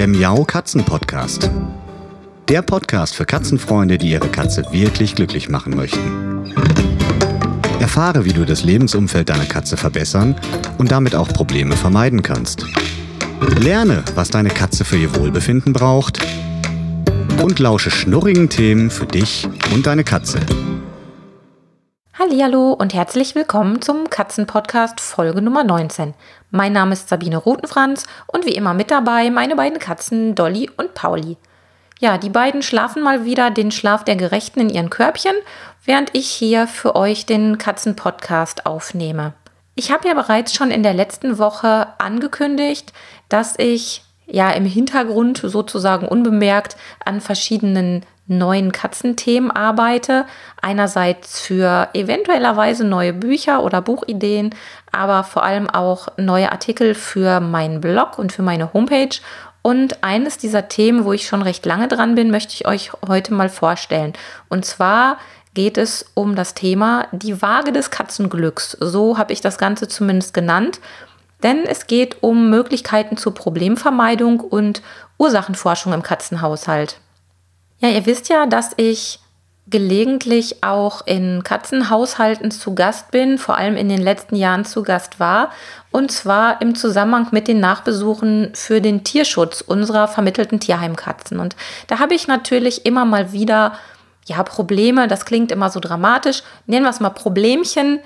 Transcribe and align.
der 0.00 0.08
Miau 0.08 0.44
Katzen 0.46 0.82
Podcast. 0.82 1.50
Der 2.48 2.62
Podcast 2.62 3.14
für 3.14 3.26
Katzenfreunde, 3.26 3.98
die 3.98 4.12
ihre 4.12 4.28
Katze 4.28 4.64
wirklich 4.70 5.14
glücklich 5.14 5.50
machen 5.50 5.76
möchten. 5.76 6.54
Erfahre, 7.80 8.24
wie 8.24 8.32
du 8.32 8.46
das 8.46 8.64
Lebensumfeld 8.64 9.28
deiner 9.28 9.44
Katze 9.44 9.76
verbessern 9.76 10.36
und 10.78 10.90
damit 10.90 11.14
auch 11.14 11.28
Probleme 11.28 11.76
vermeiden 11.76 12.22
kannst. 12.22 12.64
Lerne, 13.58 14.02
was 14.14 14.30
deine 14.30 14.48
Katze 14.48 14.86
für 14.86 14.96
ihr 14.96 15.14
Wohlbefinden 15.16 15.74
braucht 15.74 16.18
und 17.42 17.58
lausche 17.58 17.90
schnurrigen 17.90 18.48
Themen 18.48 18.88
für 18.88 19.04
dich 19.04 19.46
und 19.74 19.86
deine 19.86 20.02
Katze. 20.02 20.40
Hallo 22.22 22.74
und 22.74 22.92
herzlich 22.92 23.34
willkommen 23.34 23.80
zum 23.80 24.10
Katzenpodcast 24.10 25.00
Folge 25.00 25.40
Nummer 25.40 25.64
19. 25.64 26.12
Mein 26.50 26.74
Name 26.74 26.92
ist 26.92 27.08
Sabine 27.08 27.38
Rutenfranz 27.38 28.04
und 28.26 28.44
wie 28.44 28.52
immer 28.52 28.74
mit 28.74 28.90
dabei 28.90 29.30
meine 29.30 29.56
beiden 29.56 29.78
Katzen 29.78 30.34
Dolly 30.34 30.68
und 30.76 30.92
Pauli. 30.92 31.38
Ja, 31.98 32.18
die 32.18 32.28
beiden 32.28 32.60
schlafen 32.60 33.02
mal 33.02 33.24
wieder 33.24 33.50
den 33.50 33.70
Schlaf 33.70 34.04
der 34.04 34.16
Gerechten 34.16 34.60
in 34.60 34.68
ihren 34.68 34.90
Körbchen, 34.90 35.32
während 35.86 36.14
ich 36.14 36.28
hier 36.28 36.66
für 36.66 36.94
euch 36.94 37.24
den 37.24 37.56
Katzenpodcast 37.56 38.66
aufnehme. 38.66 39.32
Ich 39.74 39.90
habe 39.90 40.06
ja 40.06 40.12
bereits 40.12 40.54
schon 40.54 40.70
in 40.70 40.82
der 40.82 40.92
letzten 40.92 41.38
Woche 41.38 41.86
angekündigt, 41.96 42.92
dass 43.30 43.54
ich 43.58 44.04
ja 44.26 44.50
im 44.50 44.66
Hintergrund 44.66 45.40
sozusagen 45.42 46.06
unbemerkt 46.06 46.76
an 47.02 47.22
verschiedenen 47.22 48.04
neuen 48.30 48.72
Katzenthemen 48.72 49.50
arbeite. 49.50 50.24
Einerseits 50.62 51.40
für 51.40 51.88
eventuellerweise 51.92 52.84
neue 52.84 53.12
Bücher 53.12 53.62
oder 53.62 53.82
Buchideen, 53.82 54.54
aber 54.92 55.24
vor 55.24 55.42
allem 55.42 55.68
auch 55.68 56.08
neue 56.16 56.52
Artikel 56.52 56.94
für 56.94 57.40
meinen 57.40 57.80
Blog 57.80 58.18
und 58.18 58.32
für 58.32 58.42
meine 58.42 58.72
Homepage. 58.72 59.18
Und 59.62 60.02
eines 60.02 60.38
dieser 60.38 60.68
Themen, 60.68 61.04
wo 61.04 61.12
ich 61.12 61.26
schon 61.26 61.42
recht 61.42 61.66
lange 61.66 61.88
dran 61.88 62.14
bin, 62.14 62.30
möchte 62.30 62.54
ich 62.54 62.66
euch 62.66 62.92
heute 63.06 63.34
mal 63.34 63.50
vorstellen. 63.50 64.14
Und 64.48 64.64
zwar 64.64 65.18
geht 65.52 65.76
es 65.76 66.06
um 66.14 66.36
das 66.36 66.54
Thema 66.54 67.08
die 67.12 67.42
Waage 67.42 67.72
des 67.72 67.90
Katzenglücks. 67.90 68.76
So 68.80 69.18
habe 69.18 69.32
ich 69.32 69.40
das 69.40 69.58
Ganze 69.58 69.88
zumindest 69.88 70.32
genannt. 70.32 70.80
Denn 71.42 71.64
es 71.64 71.86
geht 71.86 72.22
um 72.22 72.50
Möglichkeiten 72.50 73.16
zur 73.16 73.34
Problemvermeidung 73.34 74.40
und 74.40 74.82
Ursachenforschung 75.18 75.92
im 75.92 76.02
Katzenhaushalt. 76.02 77.00
Ja, 77.80 77.88
ihr 77.88 78.06
wisst 78.06 78.28
ja, 78.28 78.46
dass 78.46 78.72
ich 78.76 79.20
gelegentlich 79.70 80.62
auch 80.62 81.06
in 81.06 81.44
Katzenhaushalten 81.44 82.50
zu 82.50 82.74
Gast 82.74 83.10
bin, 83.10 83.38
vor 83.38 83.56
allem 83.56 83.76
in 83.76 83.88
den 83.88 84.02
letzten 84.02 84.34
Jahren 84.34 84.64
zu 84.64 84.82
Gast 84.82 85.20
war, 85.20 85.50
und 85.92 86.10
zwar 86.10 86.60
im 86.60 86.74
Zusammenhang 86.74 87.28
mit 87.30 87.48
den 87.48 87.60
Nachbesuchen 87.60 88.50
für 88.54 88.80
den 88.80 89.04
Tierschutz 89.04 89.60
unserer 89.60 90.08
vermittelten 90.08 90.60
Tierheimkatzen. 90.60 91.38
Und 91.38 91.56
da 91.86 92.00
habe 92.00 92.14
ich 92.14 92.26
natürlich 92.26 92.84
immer 92.84 93.04
mal 93.04 93.32
wieder, 93.32 93.72
ja, 94.26 94.42
Probleme, 94.42 95.08
das 95.08 95.24
klingt 95.24 95.52
immer 95.52 95.70
so 95.70 95.80
dramatisch, 95.80 96.42
nennen 96.66 96.84
wir 96.84 96.90
es 96.90 97.00
mal 97.00 97.10
Problemchen, 97.10 98.00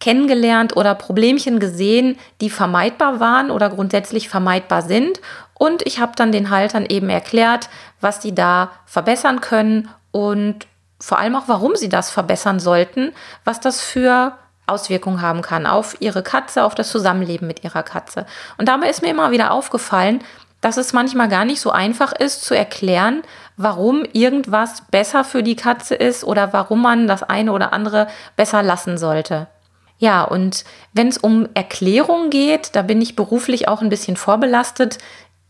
kennengelernt 0.00 0.76
oder 0.76 0.94
Problemchen 0.94 1.58
gesehen, 1.58 2.18
die 2.40 2.50
vermeidbar 2.50 3.20
waren 3.20 3.50
oder 3.50 3.70
grundsätzlich 3.70 4.28
vermeidbar 4.28 4.82
sind. 4.82 5.20
Und 5.54 5.86
ich 5.86 6.00
habe 6.00 6.12
dann 6.16 6.32
den 6.32 6.50
Haltern 6.50 6.84
eben 6.86 7.08
erklärt, 7.08 7.68
was 8.00 8.20
sie 8.20 8.34
da 8.34 8.70
verbessern 8.84 9.40
können 9.40 9.88
und 10.10 10.66
vor 11.00 11.18
allem 11.18 11.36
auch, 11.36 11.48
warum 11.48 11.76
sie 11.76 11.88
das 11.88 12.10
verbessern 12.10 12.60
sollten, 12.60 13.12
was 13.44 13.60
das 13.60 13.80
für 13.80 14.32
Auswirkungen 14.66 15.22
haben 15.22 15.42
kann 15.42 15.66
auf 15.66 15.96
ihre 16.00 16.22
Katze, 16.22 16.64
auf 16.64 16.74
das 16.74 16.90
Zusammenleben 16.90 17.46
mit 17.46 17.64
ihrer 17.64 17.82
Katze. 17.82 18.26
Und 18.58 18.68
dabei 18.68 18.88
ist 18.90 19.02
mir 19.02 19.10
immer 19.10 19.30
wieder 19.30 19.52
aufgefallen, 19.52 20.22
dass 20.60 20.76
es 20.76 20.92
manchmal 20.92 21.28
gar 21.28 21.44
nicht 21.44 21.60
so 21.60 21.70
einfach 21.70 22.12
ist 22.12 22.44
zu 22.44 22.54
erklären, 22.54 23.22
warum 23.56 24.04
irgendwas 24.12 24.82
besser 24.90 25.22
für 25.22 25.42
die 25.42 25.54
Katze 25.54 25.94
ist 25.94 26.24
oder 26.24 26.52
warum 26.52 26.82
man 26.82 27.06
das 27.06 27.22
eine 27.22 27.52
oder 27.52 27.72
andere 27.72 28.08
besser 28.36 28.62
lassen 28.62 28.98
sollte. 28.98 29.46
Ja, 29.98 30.24
und 30.24 30.64
wenn 30.92 31.08
es 31.08 31.16
um 31.16 31.48
Erklärung 31.54 32.28
geht, 32.28 32.76
da 32.76 32.82
bin 32.82 33.00
ich 33.00 33.16
beruflich 33.16 33.66
auch 33.68 33.80
ein 33.80 33.88
bisschen 33.88 34.16
vorbelastet. 34.16 34.98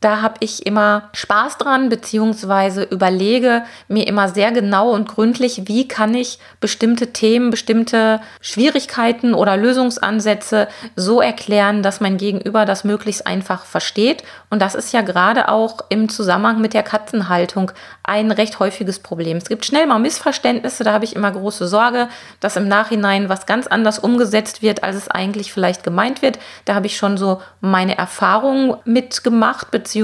Da 0.06 0.22
habe 0.22 0.37
ich 0.39 0.65
immer 0.67 1.11
Spaß 1.15 1.59
dran, 1.59 1.89
beziehungsweise 1.89 2.84
überlege 2.84 3.65
mir 3.89 4.06
immer 4.06 4.28
sehr 4.28 4.53
genau 4.53 4.91
und 4.93 5.09
gründlich, 5.09 5.62
wie 5.65 5.89
kann 5.89 6.15
ich 6.15 6.39
bestimmte 6.61 7.12
Themen, 7.12 7.50
bestimmte 7.50 8.21
Schwierigkeiten 8.41 9.34
oder 9.34 9.56
Lösungsansätze 9.56 10.69
so 10.95 11.21
erklären, 11.21 11.83
dass 11.83 12.00
mein 12.00 12.19
Gegenüber 12.19 12.66
das 12.66 12.84
möglichst 12.84 13.27
einfach 13.27 13.65
versteht. 13.65 14.22
Und 14.49 14.62
das 14.62 14.77
ist 14.77 14.93
ja 14.93 15.00
gerade 15.00 15.49
auch 15.49 15.81
im 15.89 16.09
Zusammenhang 16.09 16.61
mit 16.61 16.72
der 16.72 16.84
Katzenhaltung 16.84 17.72
ein 18.05 18.31
recht 18.31 18.61
häufiges 18.61 19.00
Problem. 19.00 19.39
Es 19.39 19.49
gibt 19.49 19.65
schnell 19.65 19.89
mal 19.89 19.99
Missverständnisse, 19.99 20.84
da 20.84 20.93
habe 20.93 21.05
ich 21.05 21.16
immer 21.16 21.33
große 21.33 21.66
Sorge, 21.66 22.06
dass 22.39 22.55
im 22.55 22.69
Nachhinein 22.69 23.28
was 23.28 23.47
ganz 23.47 23.66
anders 23.66 23.99
umgesetzt 23.99 24.62
wird, 24.62 24.84
als 24.84 24.95
es 24.95 25.09
eigentlich 25.09 25.53
vielleicht 25.53 25.83
gemeint 25.83 26.22
wird. 26.22 26.39
Da 26.65 26.77
habe 26.77 26.87
ich 26.87 26.97
schon 26.97 27.16
so 27.16 27.43
meine 27.61 27.99
Erfahrungen 27.99 28.77
mitgemacht, 28.84 29.72
beziehungsweise 29.72 29.96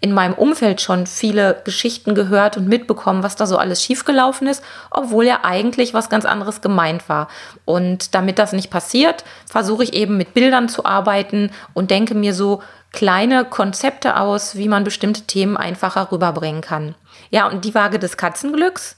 in 0.00 0.12
meinem 0.12 0.34
Umfeld 0.34 0.80
schon 0.80 1.06
viele 1.06 1.62
Geschichten 1.64 2.14
gehört 2.14 2.56
und 2.56 2.68
mitbekommen, 2.68 3.22
was 3.22 3.36
da 3.36 3.46
so 3.46 3.56
alles 3.56 3.82
schiefgelaufen 3.82 4.46
ist, 4.46 4.62
obwohl 4.90 5.24
ja 5.24 5.40
eigentlich 5.42 5.94
was 5.94 6.08
ganz 6.08 6.24
anderes 6.24 6.60
gemeint 6.60 7.08
war. 7.08 7.28
Und 7.64 8.14
damit 8.14 8.38
das 8.38 8.52
nicht 8.52 8.70
passiert, 8.70 9.24
versuche 9.50 9.84
ich 9.84 9.94
eben 9.94 10.16
mit 10.16 10.34
Bildern 10.34 10.68
zu 10.68 10.84
arbeiten 10.84 11.50
und 11.74 11.90
denke 11.90 12.14
mir 12.14 12.34
so 12.34 12.62
kleine 12.92 13.44
Konzepte 13.44 14.16
aus, 14.16 14.56
wie 14.56 14.68
man 14.68 14.84
bestimmte 14.84 15.22
Themen 15.22 15.56
einfacher 15.56 16.10
rüberbringen 16.10 16.60
kann. 16.60 16.94
Ja, 17.30 17.48
und 17.48 17.64
die 17.64 17.74
Waage 17.74 17.98
des 17.98 18.16
Katzenglücks 18.16 18.97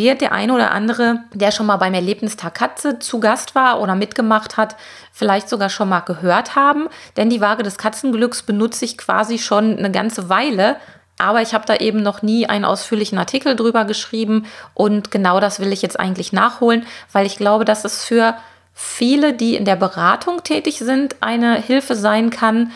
wird 0.00 0.22
der 0.22 0.32
eine 0.32 0.54
oder 0.54 0.70
andere, 0.70 1.20
der 1.34 1.52
schon 1.52 1.66
mal 1.66 1.76
beim 1.76 1.92
Erlebnistag 1.92 2.54
Katze 2.54 2.98
zu 2.98 3.20
Gast 3.20 3.54
war 3.54 3.80
oder 3.80 3.94
mitgemacht 3.94 4.56
hat, 4.56 4.76
vielleicht 5.12 5.48
sogar 5.48 5.68
schon 5.68 5.90
mal 5.90 6.00
gehört 6.00 6.56
haben. 6.56 6.88
Denn 7.18 7.28
die 7.28 7.42
Waage 7.42 7.62
des 7.62 7.76
Katzenglücks 7.76 8.42
benutze 8.42 8.86
ich 8.86 8.96
quasi 8.96 9.38
schon 9.38 9.76
eine 9.78 9.90
ganze 9.90 10.30
Weile. 10.30 10.76
Aber 11.18 11.42
ich 11.42 11.52
habe 11.52 11.66
da 11.66 11.76
eben 11.76 12.02
noch 12.02 12.22
nie 12.22 12.46
einen 12.46 12.64
ausführlichen 12.64 13.18
Artikel 13.18 13.54
drüber 13.54 13.84
geschrieben. 13.84 14.46
Und 14.72 15.10
genau 15.10 15.38
das 15.38 15.60
will 15.60 15.72
ich 15.72 15.82
jetzt 15.82 16.00
eigentlich 16.00 16.32
nachholen, 16.32 16.86
weil 17.12 17.26
ich 17.26 17.36
glaube, 17.36 17.66
dass 17.66 17.84
es 17.84 18.04
für 18.04 18.34
viele, 18.72 19.34
die 19.34 19.56
in 19.56 19.66
der 19.66 19.76
Beratung 19.76 20.42
tätig 20.42 20.78
sind, 20.78 21.16
eine 21.20 21.60
Hilfe 21.60 21.94
sein 21.94 22.30
kann 22.30 22.72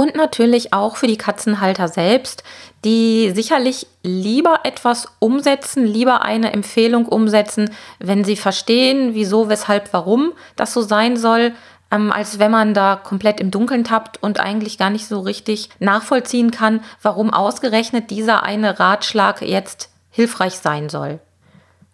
und 0.00 0.16
natürlich 0.16 0.72
auch 0.72 0.96
für 0.96 1.06
die 1.06 1.18
Katzenhalter 1.18 1.86
selbst, 1.86 2.42
die 2.86 3.32
sicherlich 3.34 3.86
lieber 4.02 4.60
etwas 4.64 5.08
umsetzen, 5.18 5.84
lieber 5.84 6.22
eine 6.22 6.54
Empfehlung 6.54 7.04
umsetzen, 7.04 7.70
wenn 7.98 8.24
sie 8.24 8.36
verstehen, 8.36 9.12
wieso, 9.12 9.50
weshalb, 9.50 9.92
warum 9.92 10.32
das 10.56 10.72
so 10.72 10.80
sein 10.80 11.18
soll, 11.18 11.52
ähm, 11.90 12.12
als 12.12 12.38
wenn 12.38 12.50
man 12.50 12.72
da 12.72 12.96
komplett 12.96 13.40
im 13.40 13.50
Dunkeln 13.50 13.84
tappt 13.84 14.22
und 14.22 14.40
eigentlich 14.40 14.78
gar 14.78 14.88
nicht 14.88 15.06
so 15.06 15.20
richtig 15.20 15.68
nachvollziehen 15.80 16.50
kann, 16.50 16.82
warum 17.02 17.30
ausgerechnet 17.30 18.08
dieser 18.08 18.42
eine 18.42 18.80
Ratschlag 18.80 19.42
jetzt 19.42 19.90
hilfreich 20.08 20.54
sein 20.54 20.88
soll. 20.88 21.20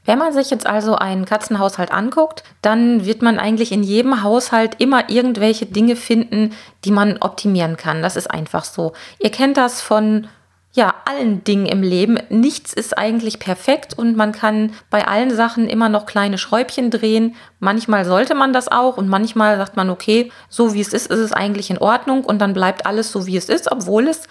Wenn 0.06 0.18
man 0.18 0.32
sich 0.32 0.50
jetzt 0.50 0.66
also 0.66 0.96
einen 0.96 1.24
Katzenhaushalt 1.24 1.92
anguckt, 1.92 2.44
dann 2.62 3.04
wird 3.04 3.22
man 3.22 3.38
eigentlich 3.38 3.72
in 3.72 3.82
jedem 3.82 4.22
Haushalt 4.22 4.76
immer 4.78 5.10
irgendwelche 5.10 5.66
Dinge 5.66 5.96
finden, 5.96 6.54
die 6.84 6.92
man 6.92 7.18
optimieren 7.18 7.76
kann. 7.76 8.02
Das 8.02 8.16
ist 8.16 8.30
einfach 8.30 8.64
so. 8.64 8.92
Ihr 9.18 9.30
kennt 9.30 9.56
das 9.56 9.82
von 9.82 10.28
ja, 10.76 10.94
allen 11.06 11.42
Dingen 11.42 11.64
im 11.64 11.82
Leben. 11.82 12.18
Nichts 12.28 12.74
ist 12.74 12.98
eigentlich 12.98 13.38
perfekt 13.38 13.94
und 13.98 14.14
man 14.14 14.32
kann 14.32 14.74
bei 14.90 15.08
allen 15.08 15.34
Sachen 15.34 15.68
immer 15.68 15.88
noch 15.88 16.04
kleine 16.04 16.36
Schräubchen 16.36 16.90
drehen. 16.90 17.34
Manchmal 17.60 18.04
sollte 18.04 18.34
man 18.34 18.52
das 18.52 18.68
auch 18.68 18.98
und 18.98 19.08
manchmal 19.08 19.56
sagt 19.56 19.76
man, 19.76 19.88
okay, 19.88 20.30
so 20.50 20.74
wie 20.74 20.82
es 20.82 20.92
ist, 20.92 21.10
ist 21.10 21.18
es 21.18 21.32
eigentlich 21.32 21.70
in 21.70 21.78
Ordnung 21.78 22.24
und 22.24 22.40
dann 22.40 22.52
bleibt 22.52 22.84
alles 22.84 23.10
so, 23.10 23.26
wie 23.26 23.38
es 23.38 23.48
ist, 23.48 23.72
obwohl 23.72 24.06
es 24.06 24.28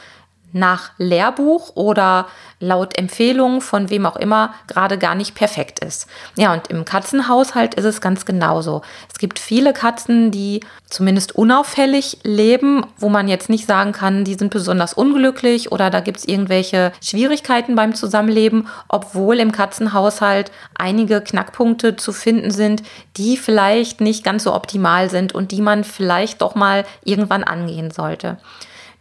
nach 0.56 0.92
Lehrbuch 0.98 1.76
oder 1.76 2.28
laut 2.62 2.98
Empfehlungen 2.98 3.60
von 3.60 3.90
wem 3.90 4.06
auch 4.06 4.16
immer 4.16 4.54
gerade 4.68 4.98
gar 4.98 5.14
nicht 5.14 5.36
perfekt 5.36 5.84
ist. 5.84 6.08
Ja, 6.38 6.54
und 6.54 6.68
im 6.68 6.86
Katzenhaushalt 6.86 7.76
ist 7.76 7.84
es 7.84 8.00
ganz 8.00 8.26
genauso. 8.26 8.82
Es 9.12 9.20
gibt 9.20 9.38
viele 9.38 9.74
Katzen, 9.74 10.32
die 10.32 10.62
zumindest 10.90 11.36
unauffällig 11.36 12.20
leben, 12.24 12.86
wo 12.98 13.10
man 13.10 13.28
jetzt 13.28 13.50
nicht 13.50 13.68
sagen 13.68 13.92
kann, 13.92 14.24
die 14.24 14.36
sind 14.36 14.50
besonders 14.50 14.94
unglücklich 14.94 15.74
oder 15.74 15.90
da 15.90 16.00
gibt 16.00 16.20
es 16.20 16.26
irgendwelche 16.26 16.94
Schwierigkeiten 17.02 17.76
beim 17.76 17.94
Zusammenleben, 17.94 18.70
obwohl 18.88 19.40
im 19.40 19.52
Katzenhaushalt 19.52 20.54
einige 20.74 21.20
Knackpunkte 21.20 21.98
zu 21.98 22.14
finden 22.14 22.52
sind, 22.52 22.82
die 23.18 23.36
vielleicht 23.36 24.00
nicht 24.00 24.24
ganz 24.24 24.46
so 24.46 24.54
optimal 24.54 25.10
sind 25.10 25.36
und 25.36 25.52
die 25.52 25.62
man 25.62 25.84
vielleicht 25.84 26.42
doch 26.42 26.56
mal 26.56 26.86
irgendwann 27.04 27.44
angehen 27.44 27.92
sollte. 27.92 28.38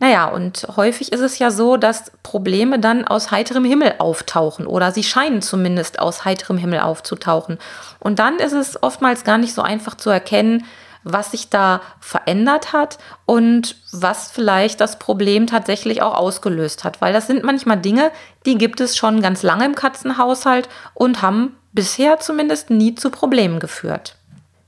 Naja, 0.04 0.26
und 0.26 0.66
häufig 0.76 1.12
ist 1.12 1.22
es 1.22 1.38
ja 1.38 1.50
so, 1.50 1.78
dass 1.78 2.12
Probleme 2.22 2.78
dann 2.78 3.06
aus 3.06 3.30
heiterem 3.30 3.64
Himmel 3.64 3.94
auftauchen 3.96 4.66
oder 4.66 4.92
sie 4.92 5.02
scheinen 5.02 5.40
zumindest 5.40 5.98
aus 5.98 6.26
heiterem 6.26 6.58
Himmel 6.58 6.80
aufzutauchen. 6.80 7.56
Und 8.00 8.18
dann 8.18 8.36
ist 8.36 8.52
es 8.52 8.82
oftmals 8.82 9.24
gar 9.24 9.38
nicht 9.38 9.54
so 9.54 9.62
einfach 9.62 9.94
zu 9.94 10.10
erkennen, 10.10 10.66
was 11.04 11.30
sich 11.30 11.48
da 11.48 11.80
verändert 12.00 12.74
hat 12.74 12.98
und 13.24 13.76
was 13.92 14.30
vielleicht 14.30 14.82
das 14.82 14.98
Problem 14.98 15.46
tatsächlich 15.46 16.02
auch 16.02 16.14
ausgelöst 16.14 16.84
hat. 16.84 17.00
Weil 17.00 17.14
das 17.14 17.26
sind 17.26 17.42
manchmal 17.42 17.78
Dinge, 17.78 18.10
die 18.44 18.58
gibt 18.58 18.82
es 18.82 18.98
schon 18.98 19.22
ganz 19.22 19.42
lange 19.42 19.64
im 19.64 19.74
Katzenhaushalt 19.74 20.68
und 20.92 21.22
haben 21.22 21.56
bisher 21.72 22.20
zumindest 22.20 22.68
nie 22.68 22.94
zu 22.94 23.08
Problemen 23.08 23.58
geführt. 23.58 24.16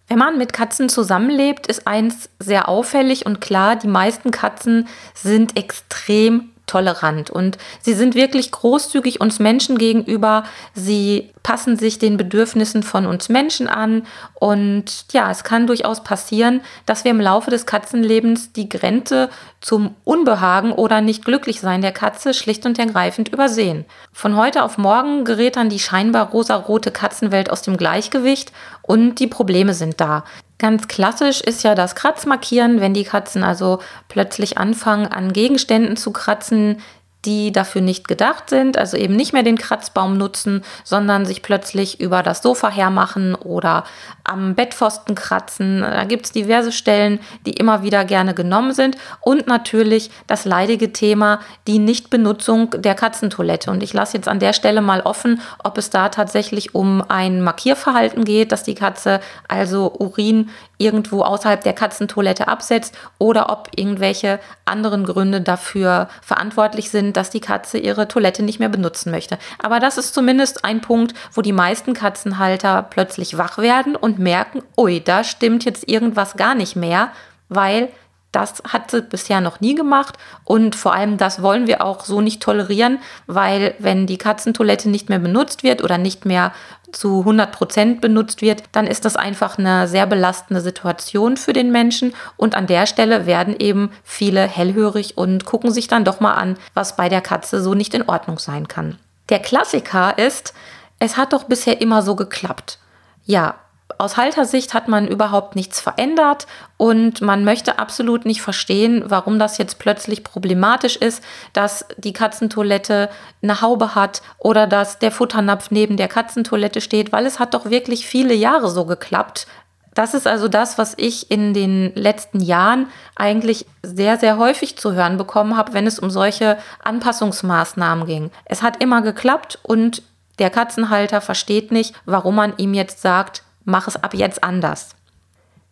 Wenn 0.09 0.19
man 0.19 0.39
mit 0.39 0.53
Katzen 0.53 0.89
zusammenlebt, 0.89 1.67
ist 1.67 1.87
eins 1.87 2.29
sehr 2.39 2.69
auffällig 2.69 3.27
und 3.27 3.41
klar, 3.41 3.77
die 3.77 3.89
meisten 3.89 4.31
Katzen 4.31 4.87
sind 5.15 5.57
extrem 5.57 6.51
tolerant 6.67 7.31
und 7.31 7.59
sie 7.81 7.95
sind 7.95 8.15
wirklich 8.15 8.51
großzügig 8.51 9.21
uns 9.21 9.39
Menschen 9.39 9.79
gegenüber. 9.79 10.45
Sie 10.75 11.31
passen 11.43 11.77
sich 11.77 11.99
den 11.99 12.17
Bedürfnissen 12.17 12.83
von 12.83 13.07
uns 13.07 13.29
Menschen 13.29 13.69
an 13.69 14.03
und 14.35 15.07
ja, 15.13 15.31
es 15.31 15.45
kann 15.45 15.67
durchaus 15.67 16.03
passieren, 16.03 16.61
dass 16.85 17.05
wir 17.05 17.13
im 17.13 17.21
Laufe 17.21 17.51
des 17.51 17.67
Katzenlebens 17.67 18.53
die 18.53 18.69
Grenze 18.69 19.31
zum 19.61 19.95
Unbehagen 20.05 20.73
oder 20.73 21.01
nicht 21.01 21.25
glücklich 21.25 21.61
sein 21.61 21.83
der 21.83 21.93
Katze 21.93 22.35
schlicht 22.35 22.67
und 22.67 22.79
ergreifend 22.79 23.29
übersehen. 23.29 23.85
Von 24.13 24.37
heute 24.37 24.63
auf 24.63 24.77
morgen 24.77 25.25
gerät 25.25 25.57
dann 25.57 25.69
die 25.69 25.79
scheinbar 25.79 26.31
rosarote 26.31 26.91
Katzenwelt 26.91 27.51
aus 27.51 27.63
dem 27.63 27.77
Gleichgewicht 27.77 28.53
und 28.83 29.17
die 29.17 29.27
Probleme 29.29 29.75
sind 29.75 30.01
da. 30.01 30.25
Ganz 30.59 30.89
klassisch 30.89 31.43
ist 31.43 31.63
ja 31.65 31.75
das 31.75 31.95
Kratzmarkieren, 31.95 32.81
wenn 32.81 32.95
die 32.95 33.05
Katzen 33.05 33.45
also 33.45 33.81
plötzlich 34.09 34.57
anfangen, 34.57 35.07
an 35.07 35.35
Gegenständen 35.35 35.97
zu 35.97 36.13
kratzen, 36.13 36.81
die 37.27 37.53
dafür 37.53 37.83
nicht 37.83 38.07
gedacht 38.07 38.49
sind, 38.49 38.79
also 38.79 38.97
eben 38.97 39.17
nicht 39.17 39.33
mehr 39.33 39.43
den 39.43 39.59
Kratzbaum 39.59 40.17
nutzen, 40.17 40.63
sondern 40.85 41.27
sich 41.27 41.43
plötzlich 41.43 42.01
über 42.01 42.23
das 42.23 42.41
Sofa 42.41 42.71
hermachen 42.71 43.35
oder 43.35 43.85
am 44.23 44.55
Bettpfosten 44.55 45.15
kratzen. 45.17 45.81
Da 45.81 46.05
gibt 46.05 46.27
es 46.27 46.33
diverse 46.33 46.73
Stellen, 46.73 47.19
die 47.45 47.53
immer 47.53 47.83
wieder 47.83 48.05
gerne 48.05 48.33
genommen 48.33 48.73
sind. 48.73 48.97
Und 49.21 49.49
natürlich 49.49 50.11
das 50.27 50.45
leidige 50.45 50.93
Thema, 50.93 51.41
die 51.67 51.81
Nichtbenutzung 51.81 52.71
der 52.71 52.95
Katzentoilette. 52.95 53.71
Und 53.71 53.83
ich 53.83 53.93
lasse 53.93 54.17
jetzt 54.17 54.29
an 54.29 54.39
der 54.39 54.53
Stelle 54.53 54.81
mal 54.81 55.01
offen, 55.01 55.41
ob 55.63 55.79
es 55.79 55.91
da 55.91 56.09
tatsächlich 56.09 56.75
um 56.75 57.03
ein 57.09 57.43
Markierverhalten 57.43 58.25
geht, 58.25 58.53
dass 58.53 58.63
die 58.63 58.75
Katze 58.75 59.21
also 59.49 59.93
Urin 59.99 60.49
irgendwo 60.79 61.23
außerhalb 61.23 61.63
der 61.63 61.73
Katzentoilette 61.73 62.49
absetzt 62.49 62.97
oder 63.19 63.51
ob 63.51 63.71
irgendwelche 63.75 64.41
anderen 64.65 65.05
Gründe 65.05 65.41
dafür 65.41 66.09
verantwortlich 66.23 66.91
sind, 66.91 67.17
dass 67.17 67.31
die 67.31 67.41
Katze 67.41 67.79
ihre 67.79 68.09
Toilette 68.09 68.43
nicht 68.43 68.59
mehr 68.59 68.69
benutzen 68.69 69.11
möchte. 69.11 69.39
Aber 69.63 69.81
das 69.81 69.99
ist 69.99 70.15
zumindest 70.15 70.65
ein 70.65 70.81
Punkt, 70.81 71.15
wo 71.33 71.43
die 71.43 71.53
meisten 71.53 71.95
Katzenhalter 71.95 72.83
plötzlich 72.83 73.39
wach 73.39 73.59
werden 73.59 73.97
und 73.97 74.19
merken, 74.19 74.63
ui, 74.77 75.01
da 75.01 75.25
stimmt 75.25 75.65
jetzt 75.65 75.89
irgendwas 75.89 76.37
gar 76.37 76.55
nicht 76.55 76.77
mehr, 76.77 77.11
weil 77.49 77.89
das 78.37 78.63
hat 78.69 78.91
sie 78.91 79.01
bisher 79.01 79.41
noch 79.41 79.61
nie 79.61 79.75
gemacht 79.75 80.19
und 80.45 80.77
vor 80.77 80.93
allem 80.93 81.17
das 81.17 81.41
wollen 81.41 81.67
wir 81.67 81.83
auch 81.83 82.05
so 82.05 82.21
nicht 82.21 82.43
tolerieren, 82.43 82.99
weil 83.27 83.75
wenn 83.79 84.07
die 84.07 84.19
Katzentoilette 84.19 84.91
nicht 84.91 85.09
mehr 85.09 85.19
benutzt 85.19 85.63
wird 85.63 85.83
oder 85.83 85.97
nicht 85.97 86.27
mehr 86.27 86.53
zu 86.93 87.21
100 87.21 87.51
Prozent 87.51 88.01
benutzt 88.03 88.43
wird, 88.43 88.63
dann 88.73 88.87
ist 88.87 89.07
das 89.07 89.17
einfach 89.17 89.57
eine 89.57 89.89
sehr 89.89 90.07
belastende 90.07 90.61
Situation 90.61 91.39
für 91.39 91.55
den 91.55 91.73
Menschen 91.73 92.15
und 92.37 92.55
an 92.55 92.67
der 92.67 92.87
Stelle 92.87 93.25
werden 93.25 93.57
eben 93.59 93.91
viele 94.05 94.43
hellhörig 94.43 95.17
und 95.17 95.47
gucken 95.47 95.73
sich 95.73 95.89
dann 95.89 96.05
doch 96.05 96.21
mal 96.21 96.35
an, 96.35 96.59
was 96.75 96.95
bei 96.95 97.09
der 97.09 97.23
Katze 97.23 97.63
so 97.63 97.73
nicht 97.73 97.95
in 97.95 98.07
Ordnung 98.07 98.39
sein 98.39 98.69
kann. 98.69 98.99
Der 99.31 99.39
Klassiker 99.39 100.19
ist, 100.19 100.53
es 100.99 101.17
hat 101.17 101.33
doch 101.33 101.45
bisher 101.45 101.81
immer 101.81 102.03
so 102.03 102.17
geklappt. 102.17 102.79
Ja, 103.25 103.55
aus 103.99 104.17
Haltersicht 104.17 104.75
hat 104.75 104.89
man 104.89 105.07
überhaupt 105.09 105.57
nichts 105.57 105.81
verändert 105.81 106.47
und 106.77 107.21
man 107.21 107.45
möchte 107.45 107.79
absolut 107.79 108.27
nicht 108.27 108.43
verstehen, 108.43 109.05
warum 109.07 109.39
das 109.39 109.59
jetzt 109.59 109.79
plötzlich 109.79 110.25
problematisch 110.25 110.97
ist, 110.97 111.23
dass 111.53 111.87
die 111.97 112.13
Katzentoilette 112.13 113.09
eine 113.43 113.61
Haube 113.61 113.95
hat 113.95 114.23
oder 114.39 114.67
dass 114.67 114.99
der 114.99 115.13
Futternapf 115.13 115.71
neben 115.71 115.97
der 115.97 116.09
Katzentoilette 116.09 116.81
steht, 116.81 117.13
weil 117.13 117.27
es 117.27 117.39
hat 117.39 117.55
doch 117.55 117.71
wirklich 117.71 118.07
viele 118.07 118.35
Jahre 118.35 118.69
so 118.71 118.85
geklappt. 118.85 119.47
Das 119.95 120.13
ist 120.13 120.27
also 120.27 120.49
das, 120.49 120.77
was 120.77 120.93
ich 120.99 121.31
in 121.31 121.55
den 121.55 121.91
letzten 121.95 122.41
Jahren 122.41 122.89
eigentlich 123.15 123.65
sehr, 123.83 124.19
sehr 124.19 124.37
häufig 124.37 124.77
zu 124.77 124.93
hören 124.93 125.17
bekommen 125.17 125.57
habe, 125.57 125.73
wenn 125.73 125.87
es 125.87 125.99
um 125.99 126.11
solche 126.11 126.59
Anpassungsmaßnahmen 126.85 128.05
ging. 128.05 128.31
Es 128.45 128.63
hat 128.63 128.83
immer 128.83 129.01
geklappt 129.01 129.59
und 129.63 130.03
der 130.39 130.51
Katzenhalter 130.51 131.23
versteht 131.23 131.73
nicht, 131.73 131.95
warum 132.05 132.35
man 132.35 132.53
ihm 132.59 132.75
jetzt 132.75 133.01
sagt, 133.01 133.43
mach 133.67 133.87
es 133.89 134.03
ab 134.03 134.15
jetzt 134.15 134.43
anders. 134.43 134.91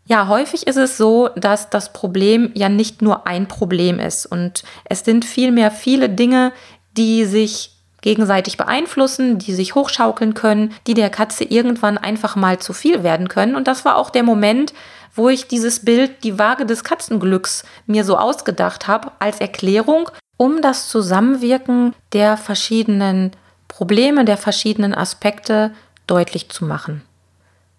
Ja, 0.07 0.29
häufig 0.29 0.67
ist 0.67 0.77
es 0.77 0.99
so, 0.99 1.31
dass 1.35 1.71
das 1.71 1.95
Problem 1.95 2.51
ja 2.53 2.69
nicht 2.69 3.01
nur 3.01 3.27
ein 3.27 3.49
Problem 3.49 3.99
ist 3.99 4.27
und 4.27 4.63
es 4.85 5.01
sind 5.01 5.25
vielmehr 5.25 5.71
viele 5.71 6.11
Dinge, 6.11 6.53
die 6.99 7.25
sich 7.25 7.71
gegenseitig 8.03 8.59
beeinflussen, 8.59 9.39
die 9.39 9.55
sich 9.55 9.75
hochschaukeln 9.75 10.35
können, 10.35 10.75
die 10.87 10.93
der 10.93 11.09
Katze 11.09 11.45
irgendwann 11.45 11.97
einfach 11.97 12.37
mal 12.37 12.59
zu 12.59 12.75
viel 12.75 13.03
werden 13.03 13.29
können. 13.29 13.57
Und 13.57 13.67
das 13.67 13.87
war 13.87 13.97
auch 13.97 14.11
der 14.11 14.23
Moment, 14.23 14.75
wo 15.15 15.31
ich 15.31 15.49
dieses 15.49 15.87
Bild, 15.87 16.23
die 16.23 16.39
Waage 16.39 16.67
des 16.67 16.85
Katzenglücks, 16.85 17.65
mir 17.87 18.05
so 18.05 18.19
ausgedacht 18.19 18.89
habe 18.89 19.11
als 19.21 19.41
Erklärung, 19.41 20.11
um 20.37 20.61
das 20.61 20.91
Zusammenwirken 20.91 21.95
der 22.13 22.37
verschiedenen 22.37 23.31
Probleme, 23.69 24.27
der 24.27 24.37
verschiedenen 24.37 24.95
Aspekte 24.95 25.73
deutlich 26.07 26.51
zu 26.51 26.67
machen. 26.67 27.03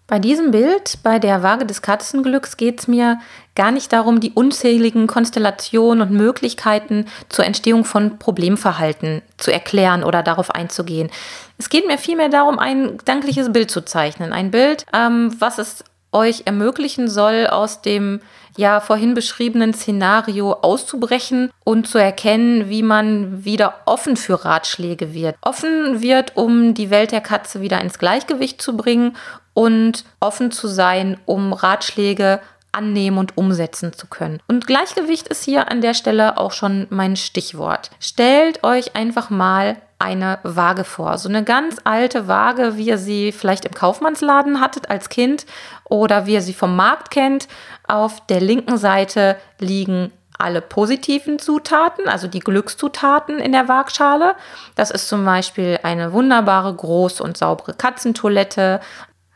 Bei 0.08 0.20
diesem 0.20 0.52
Bild, 0.52 0.98
bei 1.02 1.18
der 1.18 1.42
Waage 1.42 1.66
des 1.66 1.82
Katzenglücks, 1.82 2.56
geht 2.56 2.78
es 2.78 2.86
mir 2.86 3.18
gar 3.56 3.72
nicht 3.72 3.92
darum, 3.92 4.20
die 4.20 4.30
unzähligen 4.30 5.08
Konstellationen 5.08 6.00
und 6.00 6.16
Möglichkeiten 6.16 7.06
zur 7.28 7.44
Entstehung 7.44 7.84
von 7.84 8.18
Problemverhalten 8.18 9.22
zu 9.36 9.52
erklären 9.52 10.04
oder 10.04 10.22
darauf 10.22 10.52
einzugehen. 10.52 11.10
Es 11.58 11.70
geht 11.70 11.88
mir 11.88 11.98
vielmehr 11.98 12.28
darum, 12.28 12.60
ein 12.60 12.98
gedankliches 12.98 13.52
Bild 13.52 13.70
zu 13.70 13.80
zeichnen. 13.84 14.32
Ein 14.32 14.52
Bild, 14.52 14.86
ähm, 14.92 15.34
was 15.40 15.58
es 15.58 15.82
euch 16.12 16.42
ermöglichen 16.44 17.08
soll, 17.08 17.48
aus 17.48 17.82
dem 17.82 18.20
ja 18.56 18.80
vorhin 18.80 19.14
beschriebenen 19.14 19.74
Szenario 19.74 20.52
auszubrechen 20.52 21.50
und 21.64 21.88
zu 21.88 21.98
erkennen, 21.98 22.68
wie 22.68 22.82
man 22.82 23.44
wieder 23.44 23.74
offen 23.86 24.16
für 24.16 24.44
Ratschläge 24.44 25.14
wird. 25.14 25.36
Offen 25.42 26.02
wird, 26.02 26.36
um 26.36 26.74
die 26.74 26.90
Welt 26.90 27.12
der 27.12 27.20
Katze 27.20 27.60
wieder 27.60 27.80
ins 27.80 27.98
Gleichgewicht 27.98 28.60
zu 28.60 28.76
bringen 28.76 29.16
und 29.54 30.04
offen 30.20 30.50
zu 30.50 30.68
sein, 30.68 31.18
um 31.24 31.52
Ratschläge 31.52 32.40
annehmen 32.72 33.18
und 33.18 33.36
umsetzen 33.36 33.92
zu 33.94 34.06
können. 34.06 34.40
Und 34.48 34.66
Gleichgewicht 34.66 35.28
ist 35.28 35.44
hier 35.44 35.70
an 35.70 35.80
der 35.80 35.94
Stelle 35.94 36.36
auch 36.36 36.52
schon 36.52 36.86
mein 36.90 37.16
Stichwort. 37.16 37.90
Stellt 38.00 38.62
euch 38.64 38.94
einfach 38.94 39.30
mal 39.30 39.76
eine 39.98 40.38
Waage 40.42 40.84
vor. 40.84 41.18
So 41.18 41.28
eine 41.28 41.42
ganz 41.44 41.76
alte 41.84 42.28
Waage, 42.28 42.76
wie 42.76 42.88
ihr 42.88 42.98
sie 42.98 43.32
vielleicht 43.32 43.64
im 43.64 43.72
Kaufmannsladen 43.72 44.60
hattet 44.60 44.90
als 44.90 45.08
Kind 45.08 45.46
oder 45.84 46.26
wie 46.26 46.34
ihr 46.34 46.42
sie 46.42 46.54
vom 46.54 46.76
Markt 46.76 47.10
kennt. 47.10 47.48
Auf 47.86 48.26
der 48.26 48.40
linken 48.40 48.76
Seite 48.76 49.36
liegen 49.58 50.12
alle 50.38 50.60
positiven 50.60 51.38
Zutaten, 51.38 52.08
also 52.08 52.28
die 52.28 52.40
Glückszutaten 52.40 53.38
in 53.38 53.52
der 53.52 53.68
Waagschale. 53.68 54.34
Das 54.74 54.90
ist 54.90 55.08
zum 55.08 55.24
Beispiel 55.24 55.78
eine 55.82 56.12
wunderbare, 56.12 56.74
große 56.74 57.22
und 57.22 57.38
saubere 57.38 57.72
Katzentoilette, 57.72 58.80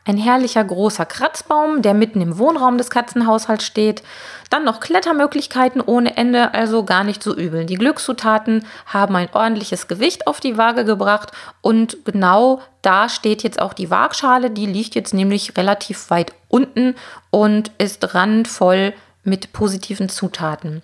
ein 0.05 0.17
herrlicher 0.17 0.63
großer 0.63 1.05
Kratzbaum, 1.05 1.81
der 1.81 1.93
mitten 1.93 2.21
im 2.21 2.37
Wohnraum 2.37 2.77
des 2.77 2.89
Katzenhaushalts 2.89 3.65
steht. 3.65 4.01
Dann 4.49 4.63
noch 4.65 4.79
Klettermöglichkeiten 4.79 5.81
ohne 5.81 6.17
Ende, 6.17 6.53
also 6.53 6.83
gar 6.83 7.03
nicht 7.03 7.21
so 7.21 7.35
übel. 7.35 7.65
Die 7.65 7.75
Glückszutaten 7.75 8.65
haben 8.87 9.15
ein 9.15 9.29
ordentliches 9.31 9.87
Gewicht 9.87 10.27
auf 10.27 10.39
die 10.39 10.57
Waage 10.57 10.85
gebracht 10.85 11.31
und 11.61 12.03
genau 12.03 12.61
da 12.81 13.09
steht 13.09 13.43
jetzt 13.43 13.61
auch 13.61 13.73
die 13.73 13.91
Waagschale. 13.91 14.49
Die 14.49 14.65
liegt 14.65 14.95
jetzt 14.95 15.13
nämlich 15.13 15.55
relativ 15.55 16.09
weit 16.09 16.33
unten 16.49 16.95
und 17.29 17.71
ist 17.77 18.15
randvoll 18.15 18.93
mit 19.23 19.53
positiven 19.53 20.09
Zutaten. 20.09 20.81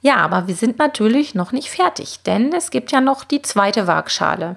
Ja, 0.00 0.16
aber 0.16 0.46
wir 0.46 0.54
sind 0.54 0.78
natürlich 0.78 1.34
noch 1.34 1.52
nicht 1.52 1.68
fertig, 1.68 2.20
denn 2.24 2.52
es 2.52 2.70
gibt 2.70 2.92
ja 2.92 3.00
noch 3.00 3.24
die 3.24 3.42
zweite 3.42 3.86
Waagschale. 3.86 4.56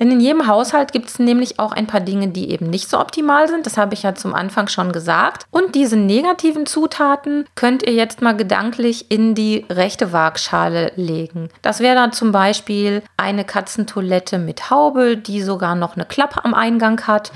Denn 0.00 0.12
in 0.12 0.20
jedem 0.20 0.46
Haushalt 0.46 0.92
gibt 0.92 1.08
es 1.08 1.18
nämlich 1.18 1.58
auch 1.58 1.72
ein 1.72 1.88
paar 1.88 2.00
Dinge, 2.00 2.28
die 2.28 2.50
eben 2.50 2.70
nicht 2.70 2.88
so 2.88 3.00
optimal 3.00 3.48
sind. 3.48 3.66
Das 3.66 3.76
habe 3.76 3.94
ich 3.94 4.04
ja 4.04 4.14
zum 4.14 4.32
Anfang 4.32 4.68
schon 4.68 4.92
gesagt. 4.92 5.44
Und 5.50 5.74
diese 5.74 5.96
negativen 5.96 6.66
Zutaten 6.66 7.46
könnt 7.56 7.82
ihr 7.82 7.94
jetzt 7.94 8.22
mal 8.22 8.36
gedanklich 8.36 9.10
in 9.10 9.34
die 9.34 9.66
rechte 9.68 10.12
Waagschale 10.12 10.92
legen. 10.94 11.48
Das 11.62 11.80
wäre 11.80 11.96
dann 11.96 12.12
zum 12.12 12.30
Beispiel 12.30 13.02
eine 13.16 13.44
Katzentoilette 13.44 14.38
mit 14.38 14.70
Haube, 14.70 15.16
die 15.16 15.42
sogar 15.42 15.74
noch 15.74 15.96
eine 15.96 16.04
Klappe 16.04 16.44
am 16.44 16.54
Eingang 16.54 17.06
hat. 17.08 17.32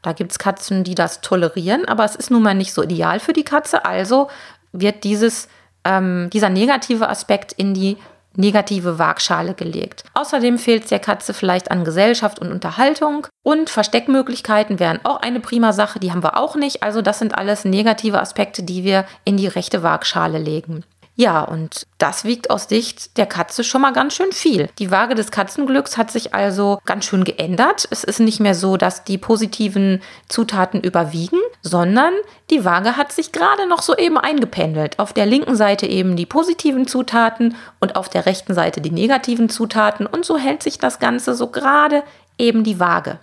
Da 0.00 0.12
gibt 0.12 0.32
es 0.32 0.38
Katzen, 0.38 0.84
die 0.84 0.94
das 0.94 1.20
tolerieren, 1.20 1.86
aber 1.86 2.04
es 2.04 2.16
ist 2.16 2.30
nun 2.30 2.42
mal 2.42 2.54
nicht 2.54 2.72
so 2.72 2.82
ideal 2.82 3.20
für 3.20 3.32
die 3.34 3.44
Katze. 3.44 3.84
Also 3.84 4.28
wird 4.72 5.04
dieses, 5.04 5.48
ähm, 5.84 6.30
dieser 6.32 6.48
negative 6.48 7.08
Aspekt 7.08 7.52
in 7.52 7.74
die 7.74 7.98
negative 8.36 8.98
Waagschale 8.98 9.54
gelegt. 9.54 10.04
Außerdem 10.14 10.58
fehlt 10.58 10.84
es 10.84 10.88
der 10.90 10.98
Katze 10.98 11.34
vielleicht 11.34 11.70
an 11.70 11.84
Gesellschaft 11.84 12.38
und 12.38 12.50
Unterhaltung 12.50 13.26
und 13.42 13.70
Versteckmöglichkeiten 13.70 14.78
wären 14.78 15.00
auch 15.04 15.20
eine 15.20 15.40
prima 15.40 15.72
Sache, 15.72 16.00
die 16.00 16.10
haben 16.10 16.22
wir 16.22 16.36
auch 16.36 16.56
nicht. 16.56 16.82
Also 16.82 17.02
das 17.02 17.18
sind 17.18 17.36
alles 17.36 17.64
negative 17.64 18.20
Aspekte, 18.20 18.62
die 18.62 18.84
wir 18.84 19.06
in 19.24 19.36
die 19.36 19.46
rechte 19.46 19.82
Waagschale 19.82 20.38
legen. 20.38 20.84
Ja, 21.18 21.42
und 21.42 21.86
das 21.96 22.24
wiegt 22.24 22.50
aus 22.50 22.68
Sicht 22.68 23.16
der 23.16 23.24
Katze 23.24 23.64
schon 23.64 23.80
mal 23.80 23.94
ganz 23.94 24.14
schön 24.14 24.32
viel. 24.32 24.68
Die 24.78 24.90
Waage 24.90 25.14
des 25.14 25.30
Katzenglücks 25.30 25.96
hat 25.96 26.10
sich 26.10 26.34
also 26.34 26.78
ganz 26.84 27.06
schön 27.06 27.24
geändert. 27.24 27.88
Es 27.90 28.04
ist 28.04 28.20
nicht 28.20 28.38
mehr 28.38 28.54
so, 28.54 28.76
dass 28.76 29.02
die 29.02 29.16
positiven 29.16 30.02
Zutaten 30.28 30.82
überwiegen, 30.82 31.38
sondern 31.66 32.12
die 32.50 32.64
Waage 32.64 32.96
hat 32.96 33.12
sich 33.12 33.32
gerade 33.32 33.68
noch 33.68 33.82
so 33.82 33.96
eben 33.96 34.18
eingependelt. 34.18 34.98
Auf 34.98 35.12
der 35.12 35.26
linken 35.26 35.56
Seite 35.56 35.86
eben 35.86 36.16
die 36.16 36.26
positiven 36.26 36.86
Zutaten 36.86 37.56
und 37.80 37.96
auf 37.96 38.08
der 38.08 38.26
rechten 38.26 38.54
Seite 38.54 38.80
die 38.80 38.92
negativen 38.92 39.48
Zutaten. 39.48 40.06
Und 40.06 40.24
so 40.24 40.38
hält 40.38 40.62
sich 40.62 40.78
das 40.78 40.98
Ganze 40.98 41.34
so 41.34 41.48
gerade 41.48 42.02
eben 42.38 42.62
die 42.64 42.78
Waage. 42.78 43.18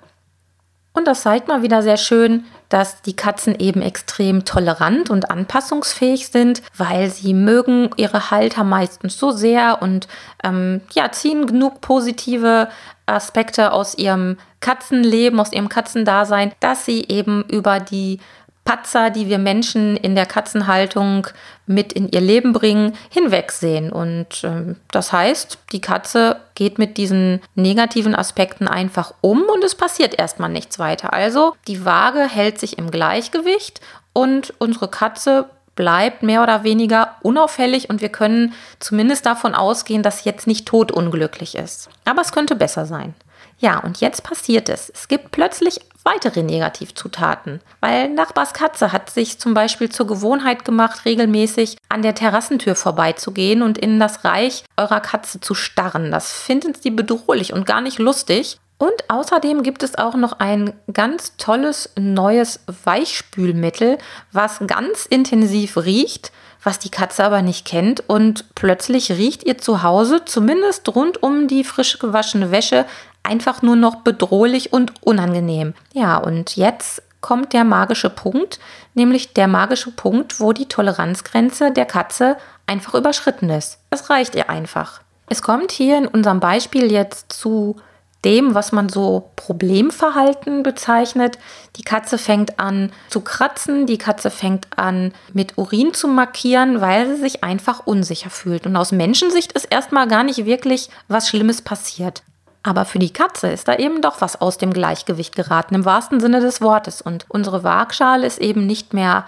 Und 0.94 1.08
das 1.08 1.24
zeigt 1.24 1.48
mal 1.48 1.64
wieder 1.64 1.82
sehr 1.82 1.98
schön, 1.98 2.46
dass 2.70 3.02
die 3.02 3.16
Katzen 3.16 3.56
eben 3.60 3.82
extrem 3.82 4.46
tolerant 4.46 5.10
und 5.10 5.32
anpassungsfähig 5.32 6.28
sind, 6.28 6.62
weil 6.78 7.10
sie 7.10 7.34
mögen 7.34 7.90
ihre 7.98 8.30
Halter 8.30 8.64
meistens 8.64 9.18
so 9.18 9.32
sehr 9.32 9.82
und 9.82 10.08
ähm, 10.44 10.82
ja, 10.94 11.12
ziehen 11.12 11.48
genug 11.48 11.82
positive 11.82 12.70
Aspekte 13.08 13.74
aus 13.74 13.96
ihrem 13.96 14.38
Katzenleben, 14.60 15.40
aus 15.40 15.52
ihrem 15.52 15.68
Katzendasein, 15.68 16.54
dass 16.60 16.86
sie 16.86 17.04
eben 17.10 17.44
über 17.50 17.80
die 17.80 18.20
Patzer, 18.66 19.10
die 19.10 19.28
wir 19.28 19.40
Menschen 19.40 19.98
in 19.98 20.16
der 20.16 20.26
Katzenhaltung 20.26 21.28
mit 21.66 21.92
in 21.94 22.10
ihr 22.10 22.22
Leben 22.22 22.54
bringen, 22.54 22.94
hinwegsehen. 23.10 23.92
Und 23.92 24.44
ähm, 24.44 24.78
das 24.92 25.12
heißt, 25.12 25.60
die 25.72 25.82
Katze 25.82 26.38
geht 26.56 26.78
mit 26.78 26.98
diesen 26.98 27.42
negativen 27.56 28.16
Aspekten 28.16 28.68
einfach 28.68 29.14
um 29.22 29.44
und 29.44 29.64
es 29.64 29.76
passiert 29.76 30.18
erstmal 30.18 30.50
nichts 30.50 30.80
weiter. 30.80 31.14
Also 31.14 31.56
die 31.68 31.84
Waage 31.84 32.28
hält 32.28 32.60
sich 32.60 32.78
im 32.78 32.90
Gleichgewicht 32.90 33.82
und 34.14 34.54
unsere 34.60 34.88
Katze 34.88 35.50
bleibt 35.76 36.22
mehr 36.24 36.44
oder 36.44 36.64
weniger 36.64 37.16
unauffällig 37.22 37.90
und 37.90 38.02
wir 38.02 38.10
können 38.10 38.54
zumindest 38.80 39.26
davon 39.26 39.56
ausgehen, 39.56 40.04
dass 40.04 40.20
sie 40.20 40.30
jetzt 40.30 40.48
nicht 40.48 40.68
totunglücklich 40.68 41.56
ist. 41.56 41.90
Aber 42.06 42.22
es 42.22 42.32
könnte 42.32 42.56
besser 42.56 42.86
sein. 42.86 43.16
Ja, 43.64 43.80
und 43.80 44.02
jetzt 44.02 44.24
passiert 44.24 44.68
es. 44.68 44.92
Es 44.94 45.08
gibt 45.08 45.32
plötzlich 45.32 45.80
weitere 46.04 46.44
Negativzutaten, 46.44 47.62
weil 47.80 48.10
Nachbars 48.10 48.54
Katze 48.54 48.92
hat 48.92 49.10
sich 49.10 49.40
zum 49.40 49.54
Beispiel 49.54 49.88
zur 49.88 50.06
Gewohnheit 50.06 50.66
gemacht, 50.66 51.06
regelmäßig 51.06 51.78
an 51.88 52.02
der 52.02 52.14
Terrassentür 52.14 52.76
vorbeizugehen 52.76 53.62
und 53.62 53.78
in 53.78 54.02
das 54.02 54.26
Reich 54.26 54.66
eurer 54.76 55.00
Katze 55.00 55.40
zu 55.40 55.56
starren. 55.56 56.12
Das 56.12 56.34
finden 56.34 56.74
sie 56.74 56.92
bedrohlich 56.92 57.54
und 57.54 57.66
gar 57.66 57.80
nicht 57.80 58.00
lustig. 58.00 58.58
Und 58.80 59.10
außerdem 59.10 59.64
gibt 59.64 59.82
es 59.82 59.98
auch 59.98 60.16
noch 60.16 60.40
ein 60.40 60.74
ganz 60.92 61.38
tolles 61.38 61.92
neues 61.98 62.60
Weichspülmittel, 62.84 63.98
was 64.34 64.60
ganz 64.68 65.06
intensiv 65.06 65.78
riecht, 65.78 66.34
was 66.62 66.80
die 66.80 66.92
Katze 66.92 67.24
aber 67.24 67.42
nicht 67.42 67.66
kennt. 67.66 68.04
Und 68.10 68.44
plötzlich 68.56 69.12
riecht 69.12 69.46
ihr 69.46 69.58
zu 69.58 69.84
Hause, 69.84 70.26
zumindest 70.26 70.94
rund 70.94 71.24
um 71.24 71.48
die 71.48 71.64
frisch 71.64 71.98
gewaschene 72.00 72.52
Wäsche, 72.52 72.86
einfach 73.24 73.62
nur 73.62 73.76
noch 73.76 73.96
bedrohlich 73.98 74.74
und 74.74 74.94
unangenehm. 75.04 75.74
Ja, 75.94 76.18
und 76.18 76.56
jetzt 76.56 77.02
kommt 77.22 77.54
der 77.54 77.64
magische 77.64 78.10
Punkt, 78.10 78.60
nämlich 78.94 79.34
der 79.34 79.48
magische 79.48 79.92
Punkt, 79.92 80.40
wo 80.40 80.54
die 80.54 80.68
Toleranzgrenze 80.68 81.72
der 81.72 81.86
Katze 81.86 82.38
einfach 82.68 82.94
überschritten 82.94 83.50
ist. 83.50 83.80
Das 83.90 84.10
reicht 84.10 84.36
ihr 84.36 84.50
einfach. 84.50 85.02
Es 85.30 85.42
kommt 85.42 85.72
hier 85.72 85.98
in 85.98 86.08
unserem 86.08 86.40
Beispiel 86.40 86.92
jetzt 86.92 87.32
zu 87.32 87.78
dem, 88.26 88.56
was 88.56 88.72
man 88.72 88.90
so 88.90 89.32
Problemverhalten 89.36 90.64
bezeichnet. 90.64 91.38
Die 91.76 91.84
Katze 91.84 92.18
fängt 92.18 92.60
an 92.60 92.92
zu 93.10 93.22
kratzen, 93.22 93.86
die 93.86 93.98
Katze 93.98 94.30
fängt 94.30 94.68
an 94.78 95.14
mit 95.34 95.58
Urin 95.58 95.94
zu 95.94 96.08
markieren, 96.08 96.80
weil 96.80 97.08
sie 97.08 97.22
sich 97.22 97.44
einfach 97.44 97.86
unsicher 97.86 98.30
fühlt. 98.30 98.66
Und 98.66 98.76
aus 98.76 98.92
Menschensicht 98.92 99.52
ist 99.54 99.66
erstmal 99.66 100.08
gar 100.08 100.24
nicht 100.24 100.46
wirklich 100.46 100.90
was 101.08 101.28
Schlimmes 101.28 101.62
passiert. 101.62 102.24
Aber 102.64 102.86
für 102.86 103.00
die 103.00 103.12
Katze 103.12 103.50
ist 103.50 103.68
da 103.68 103.76
eben 103.76 104.02
doch 104.02 104.22
was 104.22 104.40
aus 104.40 104.58
dem 104.58 104.74
Gleichgewicht 104.74 105.36
geraten, 105.36 105.76
im 105.76 105.86
wahrsten 105.86 106.22
Sinne 106.22 106.40
des 106.40 106.62
Wortes. 106.62 107.02
Und 107.02 107.26
unsere 107.28 107.64
Waagschale 107.64 108.26
ist 108.26 108.40
eben 108.40 108.66
nicht 108.66 108.94
mehr 108.94 109.26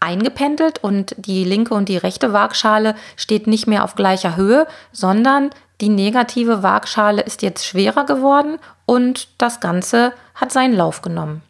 eingependelt 0.00 0.82
und 0.82 1.14
die 1.16 1.44
linke 1.44 1.74
und 1.74 1.88
die 1.88 1.96
rechte 1.96 2.32
Waagschale 2.32 2.96
steht 3.16 3.46
nicht 3.46 3.68
mehr 3.68 3.84
auf 3.84 3.94
gleicher 3.94 4.34
Höhe, 4.34 4.66
sondern 4.90 5.50
die 5.80 5.88
negative 5.88 6.64
Waagschale 6.64 7.22
ist 7.22 7.42
jetzt 7.42 7.64
schwerer 7.64 8.04
geworden 8.04 8.58
und 8.84 9.28
das 9.38 9.60
Ganze 9.60 10.12
hat 10.34 10.50
seinen 10.50 10.74
Lauf 10.74 11.02
genommen. 11.02 11.42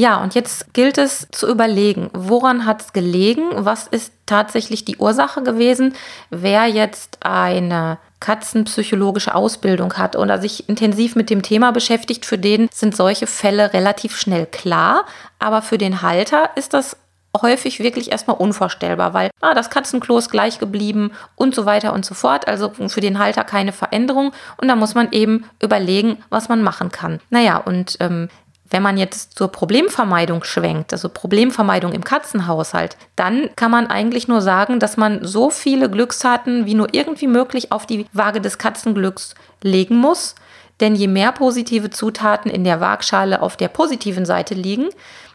Ja, 0.00 0.22
und 0.22 0.36
jetzt 0.36 0.74
gilt 0.74 0.96
es 0.96 1.26
zu 1.32 1.48
überlegen, 1.48 2.08
woran 2.12 2.66
hat 2.66 2.82
es 2.82 2.92
gelegen, 2.92 3.50
was 3.52 3.88
ist 3.88 4.12
tatsächlich 4.26 4.84
die 4.84 4.96
Ursache 4.98 5.42
gewesen, 5.42 5.92
wer 6.30 6.66
jetzt 6.66 7.18
eine 7.26 7.98
katzenpsychologische 8.20 9.34
Ausbildung 9.34 9.94
hat 9.94 10.14
oder 10.14 10.40
sich 10.40 10.68
intensiv 10.68 11.16
mit 11.16 11.30
dem 11.30 11.42
Thema 11.42 11.72
beschäftigt, 11.72 12.26
für 12.26 12.38
den 12.38 12.68
sind 12.72 12.94
solche 12.94 13.26
Fälle 13.26 13.72
relativ 13.72 14.16
schnell 14.16 14.46
klar. 14.46 15.04
Aber 15.40 15.62
für 15.62 15.78
den 15.78 16.00
Halter 16.00 16.50
ist 16.54 16.74
das 16.74 16.96
häufig 17.42 17.80
wirklich 17.80 18.12
erstmal 18.12 18.36
unvorstellbar, 18.36 19.14
weil 19.14 19.30
ah, 19.40 19.54
das 19.54 19.68
Katzenklo 19.68 20.18
ist 20.18 20.30
gleich 20.30 20.60
geblieben 20.60 21.10
und 21.34 21.56
so 21.56 21.66
weiter 21.66 21.92
und 21.92 22.04
so 22.04 22.14
fort. 22.14 22.46
Also 22.46 22.70
für 22.70 23.00
den 23.00 23.18
Halter 23.18 23.42
keine 23.42 23.72
Veränderung. 23.72 24.32
Und 24.58 24.68
da 24.68 24.76
muss 24.76 24.94
man 24.94 25.10
eben 25.10 25.44
überlegen, 25.60 26.18
was 26.30 26.48
man 26.48 26.62
machen 26.62 26.92
kann. 26.92 27.18
Naja, 27.30 27.56
und 27.56 27.96
ähm, 27.98 28.28
wenn 28.70 28.82
man 28.82 28.98
jetzt 28.98 29.38
zur 29.38 29.48
Problemvermeidung 29.48 30.44
schwenkt, 30.44 30.92
also 30.92 31.08
Problemvermeidung 31.08 31.92
im 31.92 32.04
Katzenhaushalt, 32.04 32.96
dann 33.16 33.48
kann 33.56 33.70
man 33.70 33.86
eigentlich 33.86 34.28
nur 34.28 34.40
sagen, 34.40 34.78
dass 34.78 34.96
man 34.96 35.24
so 35.24 35.50
viele 35.50 35.90
Glückstaten 35.90 36.66
wie 36.66 36.74
nur 36.74 36.92
irgendwie 36.92 37.26
möglich 37.28 37.72
auf 37.72 37.86
die 37.86 38.06
Waage 38.12 38.40
des 38.40 38.58
Katzenglücks 38.58 39.34
legen 39.62 39.96
muss. 39.96 40.34
Denn 40.80 40.94
je 40.94 41.08
mehr 41.08 41.32
positive 41.32 41.90
Zutaten 41.90 42.50
in 42.50 42.62
der 42.62 42.80
Waagschale 42.80 43.42
auf 43.42 43.56
der 43.56 43.68
positiven 43.68 44.24
Seite 44.24 44.54
liegen, 44.54 44.90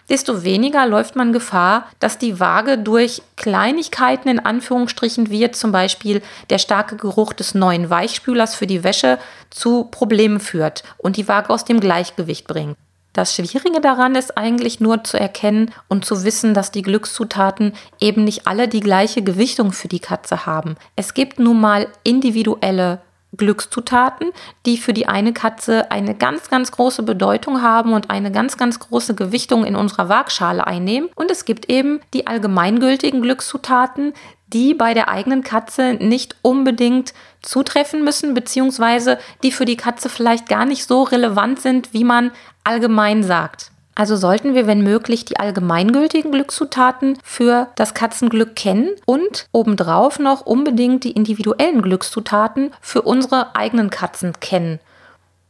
desto 0.10 0.44
weniger 0.44 0.86
läuft 0.86 1.16
man 1.16 1.34
Gefahr, 1.34 1.88
dass 2.00 2.18
die 2.18 2.40
Waage 2.40 2.78
durch 2.78 3.22
Kleinigkeiten 3.36 4.30
in 4.30 4.40
Anführungsstrichen, 4.40 5.26
jetzt 5.32 5.60
zum 5.60 5.72
Beispiel 5.72 6.22
der 6.50 6.60
starke 6.60 6.96
Geruch 6.96 7.34
des 7.34 7.56
neuen 7.56 7.90
Weichspülers 7.90 8.56
für 8.56 8.68
die 8.68 8.84
Wäsche, 8.84 9.18
zu 9.50 9.86
Problemen 9.86 10.40
führt 10.40 10.84
und 10.98 11.18
die 11.18 11.28
Waage 11.28 11.50
aus 11.50 11.66
dem 11.66 11.80
Gleichgewicht 11.80 12.48
bringt. 12.48 12.78
Das 13.14 13.36
Schwierige 13.36 13.80
daran 13.80 14.16
ist 14.16 14.38
eigentlich 14.38 14.80
nur 14.80 15.04
zu 15.04 15.20
erkennen 15.20 15.72
und 15.88 16.04
zu 16.04 16.24
wissen, 16.24 16.56
dass 16.56 16.72
die 16.72 16.82
Glückszutaten 16.82 17.74
eben 18.00 18.24
nicht 18.24 18.48
alle 18.48 18.68
die 18.68 18.80
gleiche 18.80 19.22
Gewichtung 19.22 19.72
für 19.72 19.88
die 19.88 20.00
Katze 20.00 20.48
haben. 20.48 20.76
Es 20.96 21.14
gibt 21.14 21.38
nun 21.40 21.62
mal 21.62 21.88
individuelle 22.04 23.02
Glückszutaten, 23.38 24.32
die 24.66 24.78
für 24.78 24.94
die 24.94 25.08
eine 25.08 25.34
Katze 25.34 25.92
eine 25.92 26.16
ganz, 26.16 26.50
ganz 26.50 26.72
große 26.72 27.04
Bedeutung 27.04 27.62
haben 27.62 27.94
und 27.94 28.10
eine 28.10 28.32
ganz, 28.32 28.58
ganz 28.58 28.80
große 28.80 29.16
Gewichtung 29.16 29.66
in 29.66 29.76
unserer 29.76 30.10
Waagschale 30.10 30.66
einnehmen. 30.66 31.10
Und 31.16 31.32
es 31.32 31.46
gibt 31.46 31.70
eben 31.70 32.00
die 32.14 32.28
allgemeingültigen 32.28 33.22
Glückszutaten, 33.22 34.14
die 34.54 34.74
bei 34.74 34.94
der 34.94 35.10
eigenen 35.10 35.44
Katze 35.44 35.96
nicht 35.96 36.36
unbedingt 36.42 37.14
zutreffen 37.42 38.04
müssen, 38.04 38.34
beziehungsweise 38.34 39.18
die 39.44 39.52
für 39.52 39.66
die 39.66 39.78
Katze 39.78 40.10
vielleicht 40.10 40.48
gar 40.48 40.66
nicht 40.66 40.86
so 40.88 41.04
relevant 41.04 41.62
sind, 41.62 41.94
wie 41.94 42.04
man 42.04 42.32
allgemein 42.64 43.24
sagt. 43.24 43.72
Also 43.96 44.16
sollten 44.16 44.56
wir, 44.56 44.66
wenn 44.66 44.82
möglich, 44.82 45.26
die 45.26 45.40
allgemeingültigen 45.40 46.32
Glückszutaten 46.32 47.18
für 47.24 47.68
das 47.76 47.94
Katzenglück 47.94 48.56
kennen 48.56 48.90
und 49.06 49.48
obendrauf 49.52 50.18
noch 50.18 50.46
unbedingt 50.46 51.04
die 51.04 51.12
individuellen 51.12 51.82
Glückszutaten 51.82 52.72
für 52.82 53.04
unsere 53.04 53.56
eigenen 53.56 53.92
Katzen 53.92 54.34
kennen. 54.40 54.80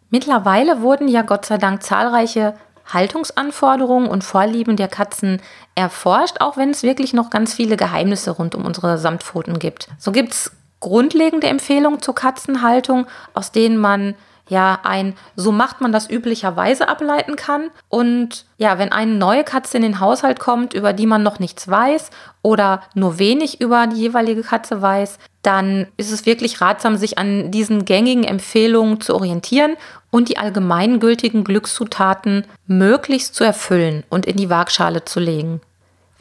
Mittlerweile 0.09 0.81
wurden 0.81 1.07
ja 1.07 1.21
Gott 1.21 1.45
sei 1.45 1.57
Dank 1.57 1.83
zahlreiche 1.83 2.53
Haltungsanforderungen 2.85 4.09
und 4.09 4.23
Vorlieben 4.23 4.75
der 4.75 4.87
Katzen 4.87 5.41
erforscht, 5.75 6.37
auch 6.41 6.57
wenn 6.57 6.69
es 6.69 6.83
wirklich 6.83 7.13
noch 7.13 7.29
ganz 7.29 7.53
viele 7.53 7.77
Geheimnisse 7.77 8.31
rund 8.31 8.55
um 8.55 8.65
unsere 8.65 8.97
Samtpfoten 8.97 9.59
gibt. 9.59 9.87
So 9.97 10.11
gibt 10.11 10.33
es 10.33 10.51
grundlegende 10.79 11.47
Empfehlungen 11.47 12.01
zur 12.01 12.15
Katzenhaltung, 12.15 13.07
aus 13.33 13.51
denen 13.51 13.77
man 13.77 14.15
ja 14.49 14.79
ein, 14.83 15.15
so 15.35 15.51
macht 15.51 15.81
man 15.81 15.91
das 15.91 16.09
üblicherweise 16.09 16.87
ableiten 16.87 17.35
kann. 17.35 17.69
Und 17.89 18.45
ja, 18.57 18.77
wenn 18.77 18.91
eine 18.91 19.13
neue 19.13 19.43
Katze 19.43 19.77
in 19.77 19.83
den 19.83 19.99
Haushalt 19.99 20.39
kommt, 20.39 20.73
über 20.73 20.93
die 20.93 21.07
man 21.07 21.23
noch 21.23 21.39
nichts 21.39 21.67
weiß 21.67 22.09
oder 22.41 22.81
nur 22.93 23.19
wenig 23.19 23.61
über 23.61 23.87
die 23.87 23.97
jeweilige 23.97 24.43
Katze 24.43 24.81
weiß, 24.81 25.17
dann 25.41 25.87
ist 25.97 26.11
es 26.11 26.25
wirklich 26.25 26.61
ratsam, 26.61 26.97
sich 26.97 27.17
an 27.17 27.51
diesen 27.51 27.85
gängigen 27.85 28.23
Empfehlungen 28.23 29.01
zu 29.01 29.15
orientieren 29.15 29.75
und 30.09 30.29
die 30.29 30.37
allgemeingültigen 30.37 31.43
Glückszutaten 31.43 32.45
möglichst 32.67 33.35
zu 33.35 33.43
erfüllen 33.43 34.03
und 34.09 34.25
in 34.25 34.37
die 34.37 34.49
Waagschale 34.49 35.05
zu 35.05 35.19
legen. 35.19 35.61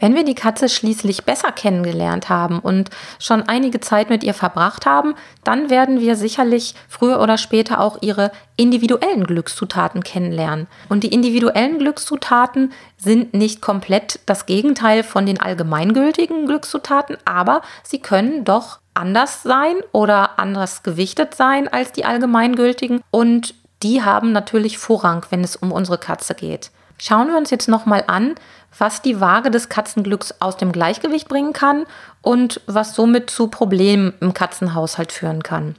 Wenn 0.03 0.17
wir 0.17 0.25
die 0.25 0.35
Katze 0.35 0.69
schließlich 0.69 1.23
besser 1.23 1.53
kennengelernt 1.53 2.29
haben 2.29 2.59
und 2.59 2.91
schon 3.21 3.43
einige 3.43 3.79
Zeit 3.79 4.11
mit 4.11 4.25
ihr 4.25 4.35
verbracht 4.35 4.85
haben, 4.85 5.15
dann 5.45 5.71
werden 5.71 6.01
wir 6.01 6.17
sicherlich 6.17 6.75
früher 6.89 7.21
oder 7.21 7.39
später 7.39 7.81
auch 7.81 7.99
ihre 8.01 8.33
individuellen 8.57 9.23
Glückszutaten 9.23 10.03
kennenlernen. 10.03 10.67
Und 10.89 11.05
die 11.05 11.15
individuellen 11.15 11.79
Glückszutaten 11.79 12.73
sind 12.97 13.33
nicht 13.33 13.61
komplett 13.61 14.19
das 14.27 14.47
Gegenteil 14.47 15.05
von 15.05 15.25
den 15.25 15.41
allgemeingültigen 15.41 16.47
Glückszutaten, 16.47 17.17
aber 17.25 17.63
sie 17.85 18.01
können 18.01 18.45
doch 18.45 18.81
anders 18.95 19.45
sein 19.45 19.77
oder 19.93 20.41
anders 20.41 20.83
gewichtet 20.83 21.37
sein 21.37 21.69
als 21.69 21.93
die 21.93 22.05
allgemeingültigen 22.05 23.03
und 23.13 23.55
die 23.85 24.03
haben 24.03 24.33
natürlich 24.33 24.79
Vorrang, 24.79 25.25
wenn 25.31 25.45
es 25.45 25.55
um 25.55 25.71
unsere 25.71 25.99
Katze 25.99 26.35
geht. 26.35 26.73
Schauen 27.05 27.27
wir 27.27 27.37
uns 27.37 27.51
jetzt 27.51 27.69
nochmal 27.69 28.05
an, 28.07 28.37
was 28.79 29.03
die 29.03 29.21
Waage 29.21 29.51
des 29.51 29.69
Katzenglücks 29.69 30.37
aus 30.39 30.57
dem 30.57 30.71
Gleichgewicht 30.71 31.27
bringen 31.27 31.53
kann 31.53 31.85
und 32.21 32.61
was 32.69 32.95
somit 32.95 33.29
zu 33.29 33.49
Problemen 33.49 34.15
im 34.21 34.35
Katzenhaushalt 34.35 35.11
führen 35.11 35.43
kann. 35.43 35.75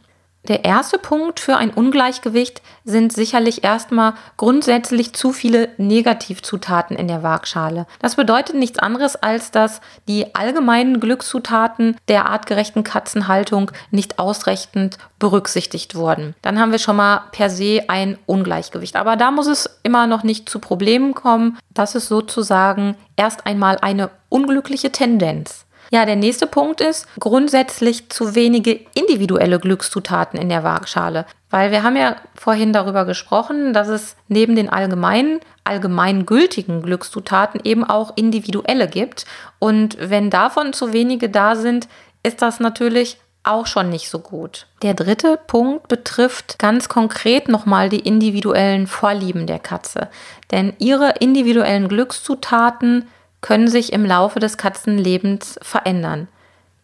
Der 0.50 0.66
erste 0.66 0.98
Punkt 0.98 1.40
für 1.40 1.56
ein 1.56 1.70
Ungleichgewicht 1.70 2.62
sind 2.84 3.14
sicherlich 3.14 3.64
erstmal 3.64 4.14
grundsätzlich 4.36 5.14
zu 5.14 5.32
viele 5.32 5.70
Negativzutaten 5.78 6.98
in 6.98 7.08
der 7.08 7.24
Waagschale. 7.24 7.88
Das 8.00 8.16
bedeutet 8.16 8.56
nichts 8.56 8.78
anderes, 8.78 9.16
als 9.16 9.52
dass 9.52 9.80
die 10.10 10.36
allgemeinen 10.36 11.00
Glückszutaten 11.00 11.96
der 12.10 12.26
artgerechten 12.30 12.84
Katzenhaltung 12.84 13.72
nicht 13.90 14.20
ausreichend 14.20 14.98
berücksichtigt 15.18 15.96
wurden. 15.96 16.36
Dann 16.42 16.60
haben 16.60 16.74
wir 16.74 16.80
schon 16.80 16.98
mal 16.98 17.22
per 17.32 17.50
se 17.50 17.86
ein 17.88 18.18
Ungleichgewicht. 18.26 18.98
Aber 18.98 19.16
da 19.16 19.32
muss 19.32 19.48
es 19.48 19.80
immer 19.84 20.08
noch 20.08 20.24
nicht 20.24 20.50
zu 20.50 20.60
Problemen 20.60 21.14
kommen. 21.14 21.58
Das 21.70 21.96
ist 21.96 22.10
sozusagen 22.10 22.98
erst 23.16 23.46
einmal 23.46 23.78
eine 23.82 24.10
unglückliche 24.28 24.92
Tendenz. 24.92 25.66
Ja, 25.92 26.06
der 26.06 26.16
nächste 26.16 26.48
Punkt 26.48 26.82
ist 26.82 27.08
grundsätzlich 27.20 28.10
zu 28.10 28.36
wenige 28.36 28.80
individuelle 28.94 29.60
Glückszutaten 29.60 30.40
in 30.40 30.50
der 30.50 30.64
Waagschale. 30.64 31.26
Weil 31.50 31.72
wir 31.72 31.84
haben 31.84 31.96
ja 31.96 32.16
vorhin 32.34 32.74
darüber 32.74 33.06
gesprochen, 33.06 33.74
dass 33.74 33.88
es 33.88 34.16
neben 34.28 34.56
den 34.56 34.70
allgemeinen, 34.70 35.40
allgemeingültigen 35.64 36.82
Glückszutaten 36.82 37.62
eben 37.64 37.84
auch 37.84 38.14
individuelle 38.16 38.88
gibt. 38.88 39.26
Und 39.60 39.98
wenn 40.00 40.30
davon 40.30 40.74
zu 40.74 40.94
wenige 40.94 41.30
da 41.30 41.56
sind, 41.56 41.88
ist 42.24 42.42
das 42.42 42.60
natürlich 42.60 43.18
auch 43.44 43.68
schon 43.68 43.90
nicht 43.90 44.10
so 44.10 44.20
gut. 44.20 44.68
Der 44.82 44.94
dritte 44.94 45.38
Punkt 45.48 45.90
betrifft 45.90 46.58
ganz 46.60 46.88
konkret 46.90 47.50
nochmal 47.50 47.90
die 47.90 48.00
individuellen 48.00 48.88
Vorlieben 48.88 49.48
der 49.48 49.60
Katze. 49.60 50.10
Denn 50.52 50.74
ihre 50.80 51.16
individuellen 51.20 51.90
Glückszutaten 51.90 53.08
können 53.44 53.68
sich 53.68 53.94
im 53.94 54.06
Laufe 54.06 54.40
des 54.40 54.58
Katzenlebens 54.58 55.60
verändern. 55.62 56.28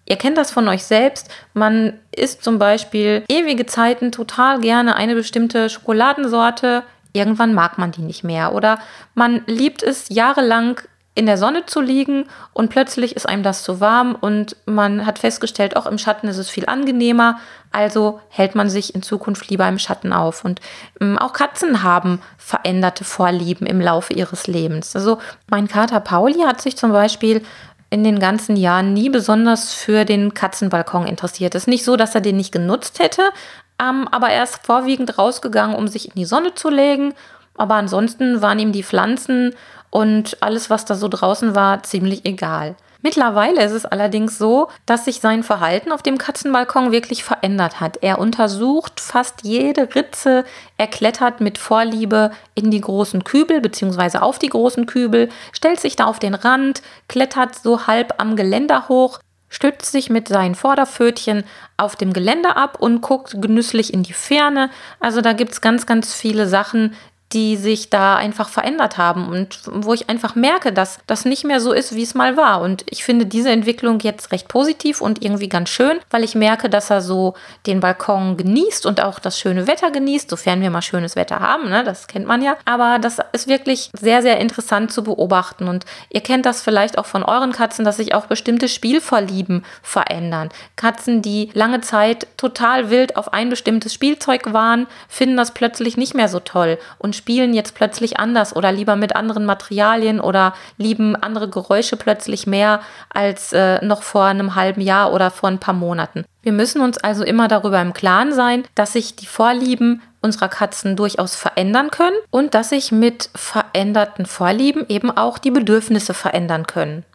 Ihr 0.06 0.18
kennt 0.18 0.38
das 0.38 0.52
von 0.52 0.68
euch 0.68 0.84
selbst. 0.84 1.32
Man 1.54 1.94
isst 2.16 2.44
zum 2.44 2.60
Beispiel 2.60 3.24
ewige 3.30 3.66
Zeiten 3.66 4.12
total 4.12 4.60
gerne 4.60 4.96
eine 4.96 5.16
bestimmte 5.16 5.70
Schokoladensorte. 5.70 6.84
Irgendwann 7.14 7.54
mag 7.54 7.78
man 7.78 7.92
die 7.92 8.02
nicht 8.02 8.24
mehr. 8.24 8.54
Oder 8.54 8.80
man 9.16 9.42
liebt 9.46 9.82
es 9.82 10.10
jahrelang 10.10 10.82
in 11.20 11.26
der 11.26 11.38
Sonne 11.38 11.66
zu 11.66 11.82
liegen 11.82 12.28
und 12.54 12.70
plötzlich 12.70 13.14
ist 13.14 13.28
einem 13.28 13.44
das 13.44 13.62
zu 13.62 13.82
warm 13.82 14.16
und 14.16 14.56
man 14.66 15.06
hat 15.06 15.20
festgestellt, 15.20 15.76
auch 15.76 15.86
im 15.86 15.98
Schatten 15.98 16.30
ist 16.30 16.38
es 16.38 16.50
viel 16.50 16.66
angenehmer. 16.66 17.40
Also 17.74 18.22
hält 18.30 18.56
man 18.56 18.70
sich 18.70 18.96
in 18.96 19.02
Zukunft 19.02 19.50
lieber 19.50 19.68
im 19.68 19.80
Schatten 19.80 20.14
auf. 20.14 20.46
Und 20.46 20.62
ähm, 21.02 21.18
auch 21.18 21.34
Katzen 21.34 21.84
haben 21.84 22.22
veränderte 22.38 23.04
Vorlieben 23.04 23.68
im 23.68 23.82
Laufe 23.82 24.14
ihres 24.14 24.48
Lebens. 24.48 24.96
Also 24.96 25.18
mein 25.50 25.68
Kater 25.68 26.00
Pauli 26.00 26.40
hat 26.46 26.62
sich 26.62 26.78
zum 26.78 26.94
Beispiel 26.94 27.44
in 27.90 28.06
den 28.06 28.20
ganzen 28.20 28.56
Jahren 28.56 28.94
nie 28.94 29.10
besonders 29.10 29.74
für 29.74 30.06
den 30.06 30.34
Katzenbalkon 30.34 31.06
interessiert. 31.06 31.54
Es 31.54 31.64
ist 31.64 31.68
nicht 31.68 31.84
so, 31.84 31.98
dass 31.98 32.16
er 32.16 32.22
den 32.22 32.38
nicht 32.38 32.54
genutzt 32.54 33.00
hätte, 33.00 33.24
ähm, 33.78 34.08
aber 34.10 34.30
er 34.30 34.44
ist 34.44 34.66
vorwiegend 34.66 35.18
rausgegangen, 35.18 35.76
um 35.76 35.90
sich 35.90 36.08
in 36.08 36.16
die 36.16 36.26
Sonne 36.26 36.54
zu 36.56 36.70
legen. 36.70 37.14
Aber 37.58 37.76
ansonsten 37.76 38.42
waren 38.42 38.58
ihm 38.58 38.72
die 38.72 38.84
Pflanzen 38.84 39.54
und 39.90 40.38
alles, 40.42 40.70
was 40.70 40.86
da 40.86 40.96
so 40.96 41.08
draußen 41.08 41.56
war, 41.56 41.84
ziemlich 41.84 42.26
egal. 42.26 42.76
Mittlerweile 43.02 43.64
ist 43.64 43.72
es 43.72 43.86
allerdings 43.86 44.38
so, 44.38 44.68
dass 44.86 45.06
sich 45.06 45.22
sein 45.22 45.44
Verhalten 45.44 45.94
auf 45.94 46.04
dem 46.04 46.18
Katzenbalkon 46.18 46.92
wirklich 46.92 47.24
verändert 47.24 47.80
hat. 47.80 47.98
Er 48.02 48.20
untersucht 48.20 49.00
fast 49.00 49.44
jede 49.44 49.96
Ritze, 49.96 50.44
er 50.78 50.88
klettert 50.88 51.40
mit 51.40 51.58
Vorliebe 51.58 52.32
in 52.56 52.72
die 52.72 52.82
großen 52.82 53.24
Kübel 53.24 53.62
bzw. 53.62 54.18
auf 54.18 54.38
die 54.38 54.50
großen 54.50 54.86
Kübel, 54.86 55.30
stellt 55.54 55.80
sich 55.80 55.96
da 55.96 56.06
auf 56.06 56.20
den 56.20 56.36
Rand, 56.36 56.82
klettert 57.08 57.56
so 57.56 57.88
halb 57.88 58.16
am 58.18 58.36
Geländer 58.36 58.90
hoch, 58.90 59.20
stützt 59.48 59.94
sich 59.94 60.10
mit 60.10 60.28
seinen 60.28 60.56
Vorderpfötchen 60.56 61.46
auf 61.78 61.96
dem 61.96 62.12
Geländer 62.12 62.58
ab 62.58 62.82
und 62.82 63.00
guckt 63.00 63.42
genüsslich 63.42 63.94
in 63.94 64.04
die 64.04 64.14
Ferne. 64.14 64.70
Also 65.00 65.22
da 65.22 65.32
gibt 65.32 65.54
es 65.54 65.62
ganz, 65.62 65.86
ganz 65.86 66.14
viele 66.14 66.50
Sachen, 66.50 66.96
die 67.34 67.58
sich 67.58 67.92
da 67.92 68.16
einfach 68.16 68.50
verändert 68.50 68.98
haben 68.98 69.30
und 69.30 69.60
wo 69.66 69.94
ich 69.94 70.10
einfach 70.10 70.34
merke, 70.34 70.74
dass 70.74 71.00
das 71.06 71.26
nicht 71.26 71.44
mehr 71.44 71.60
so 71.60 71.72
ist, 71.72 71.94
wie 71.94 72.02
es 72.02 72.16
mal 72.16 72.38
war. 72.38 72.62
Und 72.62 72.84
ich 72.90 73.04
finde 73.04 73.28
diese 73.28 73.52
Entwicklung 73.52 74.00
jetzt 74.00 74.32
recht 74.32 74.48
positiv 74.48 75.00
und 75.00 75.24
irgendwie 75.24 75.48
ganz 75.48 75.70
schön, 75.70 76.00
weil 76.10 76.24
ich 76.24 76.34
merke, 76.34 76.70
dass 76.70 76.90
er 76.90 77.02
so 77.02 77.36
den 77.68 77.82
Balkon 77.82 78.36
genießt 78.36 78.88
und 78.88 79.02
auch 79.02 79.20
das 79.20 79.38
schöne 79.38 79.68
Wetter 79.68 79.92
genießt, 79.92 80.30
sofern 80.30 80.62
wir 80.62 80.72
mal 80.72 80.82
schönes 80.82 81.16
Wetter 81.16 81.40
haben, 81.40 81.70
ne? 81.70 81.84
das 81.84 82.08
kennt 82.08 82.26
man 82.26 82.42
ja. 82.42 82.58
Aber 82.66 82.98
das 82.98 83.20
ist 83.32 83.48
wirklich 83.48 83.92
sehr, 83.94 84.24
sehr 84.24 84.40
interessant 84.40 84.92
zu 84.92 85.04
beobachten. 85.04 85.68
Und 85.68 85.86
ihr 86.10 86.22
kennt 86.22 86.48
das 86.48 86.64
vielleicht 86.64 86.98
auch 86.98 87.06
von 87.06 87.24
euren 87.24 87.52
Katzen, 87.52 87.86
dass 87.86 87.98
sich 87.98 88.16
auch 88.16 88.26
bestimmte 88.26 88.68
Spielvorlieben 88.68 89.66
verändern. 89.84 90.50
Katzen, 90.76 91.22
die 91.22 91.52
lange 91.54 91.82
Zeit 91.82 92.26
total 92.38 92.90
wild 92.90 93.18
auf 93.18 93.34
ein 93.34 93.50
bestimmtes 93.50 93.94
Spielzeug 93.94 94.52
waren, 94.52 94.88
finden 95.08 95.38
das 95.38 95.54
plötzlich 95.54 95.96
nicht 95.96 96.16
mehr 96.16 96.28
so 96.28 96.40
toll 96.40 96.80
und 96.98 97.19
spielen 97.20 97.54
jetzt 97.54 97.76
plötzlich 97.76 98.20
anders 98.20 98.56
oder 98.56 98.72
lieber 98.72 98.96
mit 98.96 99.16
anderen 99.16 99.46
Materialien 99.46 100.20
oder 100.20 100.56
lieben 100.78 101.16
andere 101.16 101.48
Geräusche 101.48 101.96
plötzlich 101.96 102.48
mehr 102.48 102.80
als 103.14 103.54
äh, 103.54 103.86
noch 103.86 104.02
vor 104.02 104.26
einem 104.26 104.56
halben 104.56 104.82
Jahr 104.82 105.14
oder 105.14 105.30
vor 105.30 105.50
ein 105.50 105.60
paar 105.60 105.76
Monaten. 105.76 106.26
Wir 106.42 106.54
müssen 106.54 106.82
uns 106.82 106.98
also 106.98 107.24
immer 107.24 107.48
darüber 107.48 107.82
im 107.82 107.94
Klaren 107.94 108.34
sein, 108.34 108.64
dass 108.74 108.94
sich 108.94 109.16
die 109.16 109.28
Vorlieben 109.28 110.02
unserer 110.22 110.50
Katzen 110.50 110.96
durchaus 110.96 111.36
verändern 111.36 111.92
können 111.92 112.16
und 112.32 112.54
dass 112.54 112.70
sich 112.70 112.92
mit 112.92 113.30
veränderten 113.36 114.26
Vorlieben 114.26 114.86
eben 114.90 115.16
auch 115.16 115.38
die 115.38 115.52
Bedürfnisse 115.52 116.14
verändern 116.14 116.66
können. 116.66 117.06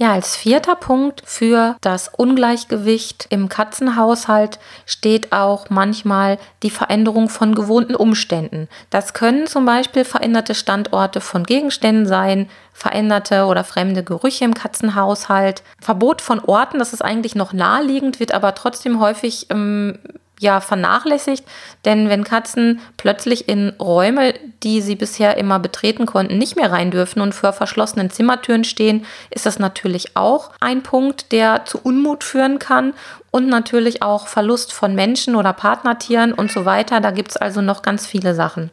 Ja, 0.00 0.14
als 0.14 0.34
vierter 0.34 0.76
Punkt 0.76 1.20
für 1.26 1.76
das 1.82 2.08
Ungleichgewicht 2.08 3.26
im 3.28 3.50
Katzenhaushalt 3.50 4.58
steht 4.86 5.30
auch 5.30 5.68
manchmal 5.68 6.38
die 6.62 6.70
Veränderung 6.70 7.28
von 7.28 7.54
gewohnten 7.54 7.94
Umständen. 7.94 8.66
Das 8.88 9.12
können 9.12 9.46
zum 9.46 9.66
Beispiel 9.66 10.06
veränderte 10.06 10.54
Standorte 10.54 11.20
von 11.20 11.44
Gegenständen 11.44 12.06
sein, 12.06 12.48
veränderte 12.72 13.44
oder 13.44 13.62
fremde 13.62 14.02
Gerüche 14.02 14.46
im 14.46 14.54
Katzenhaushalt, 14.54 15.62
Verbot 15.82 16.22
von 16.22 16.40
Orten, 16.40 16.78
das 16.78 16.94
ist 16.94 17.02
eigentlich 17.02 17.34
noch 17.34 17.52
naheliegend, 17.52 18.20
wird 18.20 18.32
aber 18.32 18.54
trotzdem 18.54 19.00
häufig 19.00 19.48
ähm, 19.50 19.98
ja 20.40 20.60
vernachlässigt, 20.60 21.44
denn 21.84 22.08
wenn 22.08 22.24
Katzen 22.24 22.80
plötzlich 22.96 23.48
in 23.48 23.70
Räume, 23.78 24.34
die 24.62 24.80
sie 24.80 24.96
bisher 24.96 25.36
immer 25.36 25.58
betreten 25.58 26.06
konnten, 26.06 26.38
nicht 26.38 26.56
mehr 26.56 26.72
rein 26.72 26.90
dürfen 26.90 27.20
und 27.20 27.34
vor 27.34 27.52
verschlossenen 27.52 28.10
Zimmertüren 28.10 28.64
stehen, 28.64 29.06
ist 29.30 29.46
das 29.46 29.58
natürlich 29.58 30.16
auch 30.16 30.50
ein 30.60 30.82
Punkt, 30.82 31.32
der 31.32 31.64
zu 31.66 31.78
Unmut 31.82 32.24
führen 32.24 32.58
kann 32.58 32.94
und 33.30 33.48
natürlich 33.48 34.02
auch 34.02 34.26
Verlust 34.26 34.72
von 34.72 34.94
Menschen 34.94 35.36
oder 35.36 35.52
Partnertieren 35.52 36.32
und 36.32 36.50
so 36.50 36.64
weiter. 36.64 37.00
Da 37.00 37.10
gibt 37.10 37.30
es 37.30 37.36
also 37.36 37.60
noch 37.60 37.82
ganz 37.82 38.06
viele 38.06 38.34
Sachen. 38.34 38.70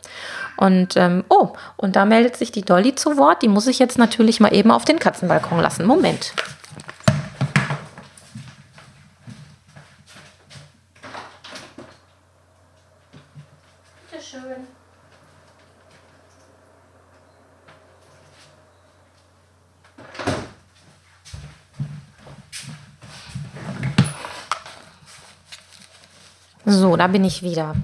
Und 0.56 0.96
ähm, 0.96 1.24
oh, 1.30 1.50
und 1.76 1.96
da 1.96 2.06
meldet 2.06 2.38
sich 2.38 2.52
die 2.52 2.64
Dolly 2.64 2.96
zu 2.96 3.18
Wort. 3.18 3.44
Die 3.44 3.48
muss 3.48 3.68
ich 3.68 3.78
jetzt 3.78 4.00
natürlich 4.00 4.40
mal 4.40 4.54
eben 4.56 4.72
auf 4.72 4.86
den 4.86 5.00
Katzenbalkon 5.00 5.60
lassen. 5.60 5.86
Moment. 5.86 6.34
Schön. 14.42 14.68
So, 26.70 26.98
da 26.98 27.08
bin 27.08 27.24
ich 27.24 27.44
wieder. 27.44 27.76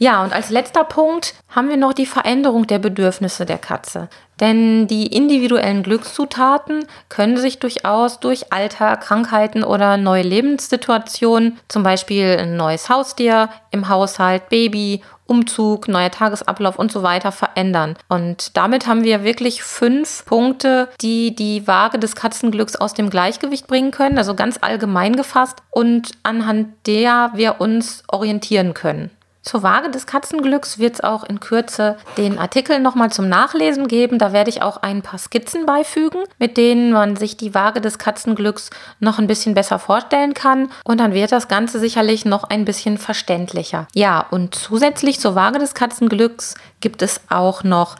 Ja, 0.00 0.24
und 0.24 0.32
als 0.32 0.50
letzter 0.50 0.82
Punkt 0.82 1.34
haben 1.48 1.68
wir 1.68 1.76
noch 1.76 1.92
die 1.92 2.04
Veränderung 2.04 2.66
der 2.66 2.80
Bedürfnisse 2.80 3.46
der 3.46 3.58
Katze. 3.58 4.08
Denn 4.40 4.88
die 4.88 5.06
individuellen 5.06 5.84
Glückszutaten 5.84 6.84
können 7.08 7.36
sich 7.36 7.60
durchaus 7.60 8.18
durch 8.18 8.52
Alter, 8.52 8.96
Krankheiten 8.96 9.62
oder 9.62 9.96
neue 9.96 10.24
Lebenssituationen, 10.24 11.58
zum 11.68 11.84
Beispiel 11.84 12.36
ein 12.40 12.56
neues 12.56 12.88
Haustier 12.88 13.50
im 13.70 13.88
Haushalt, 13.88 14.48
Baby 14.48 15.02
Umzug, 15.26 15.88
neuer 15.88 16.10
Tagesablauf 16.10 16.78
und 16.78 16.92
so 16.92 17.02
weiter 17.02 17.32
verändern. 17.32 17.96
Und 18.08 18.56
damit 18.56 18.86
haben 18.86 19.04
wir 19.04 19.24
wirklich 19.24 19.62
fünf 19.62 20.24
Punkte, 20.24 20.88
die 21.00 21.34
die 21.34 21.66
Waage 21.66 21.98
des 21.98 22.16
Katzenglücks 22.16 22.76
aus 22.76 22.94
dem 22.94 23.10
Gleichgewicht 23.10 23.66
bringen 23.66 23.90
können, 23.90 24.18
also 24.18 24.34
ganz 24.34 24.58
allgemein 24.60 25.16
gefasst 25.16 25.62
und 25.70 26.12
anhand 26.22 26.68
der 26.86 27.32
wir 27.34 27.60
uns 27.60 28.02
orientieren 28.08 28.74
können. 28.74 29.10
Zur 29.44 29.62
Waage 29.62 29.90
des 29.90 30.06
Katzenglücks 30.06 30.78
wird 30.78 30.94
es 30.94 31.00
auch 31.02 31.22
in 31.22 31.38
Kürze 31.38 31.98
den 32.16 32.38
Artikel 32.38 32.80
nochmal 32.80 33.12
zum 33.12 33.28
Nachlesen 33.28 33.88
geben. 33.88 34.18
Da 34.18 34.32
werde 34.32 34.48
ich 34.48 34.62
auch 34.62 34.78
ein 34.78 35.02
paar 35.02 35.18
Skizzen 35.18 35.66
beifügen, 35.66 36.24
mit 36.38 36.56
denen 36.56 36.92
man 36.92 37.16
sich 37.16 37.36
die 37.36 37.54
Waage 37.54 37.82
des 37.82 37.98
Katzenglücks 37.98 38.70
noch 39.00 39.18
ein 39.18 39.26
bisschen 39.26 39.52
besser 39.52 39.78
vorstellen 39.78 40.32
kann. 40.32 40.70
Und 40.84 40.98
dann 40.98 41.12
wird 41.12 41.30
das 41.30 41.48
Ganze 41.48 41.78
sicherlich 41.78 42.24
noch 42.24 42.44
ein 42.44 42.64
bisschen 42.64 42.96
verständlicher. 42.96 43.86
Ja, 43.92 44.26
und 44.30 44.54
zusätzlich 44.54 45.20
zur 45.20 45.34
Waage 45.34 45.58
des 45.58 45.74
Katzenglücks 45.74 46.54
gibt 46.80 47.02
es 47.02 47.20
auch 47.28 47.64
noch 47.64 47.96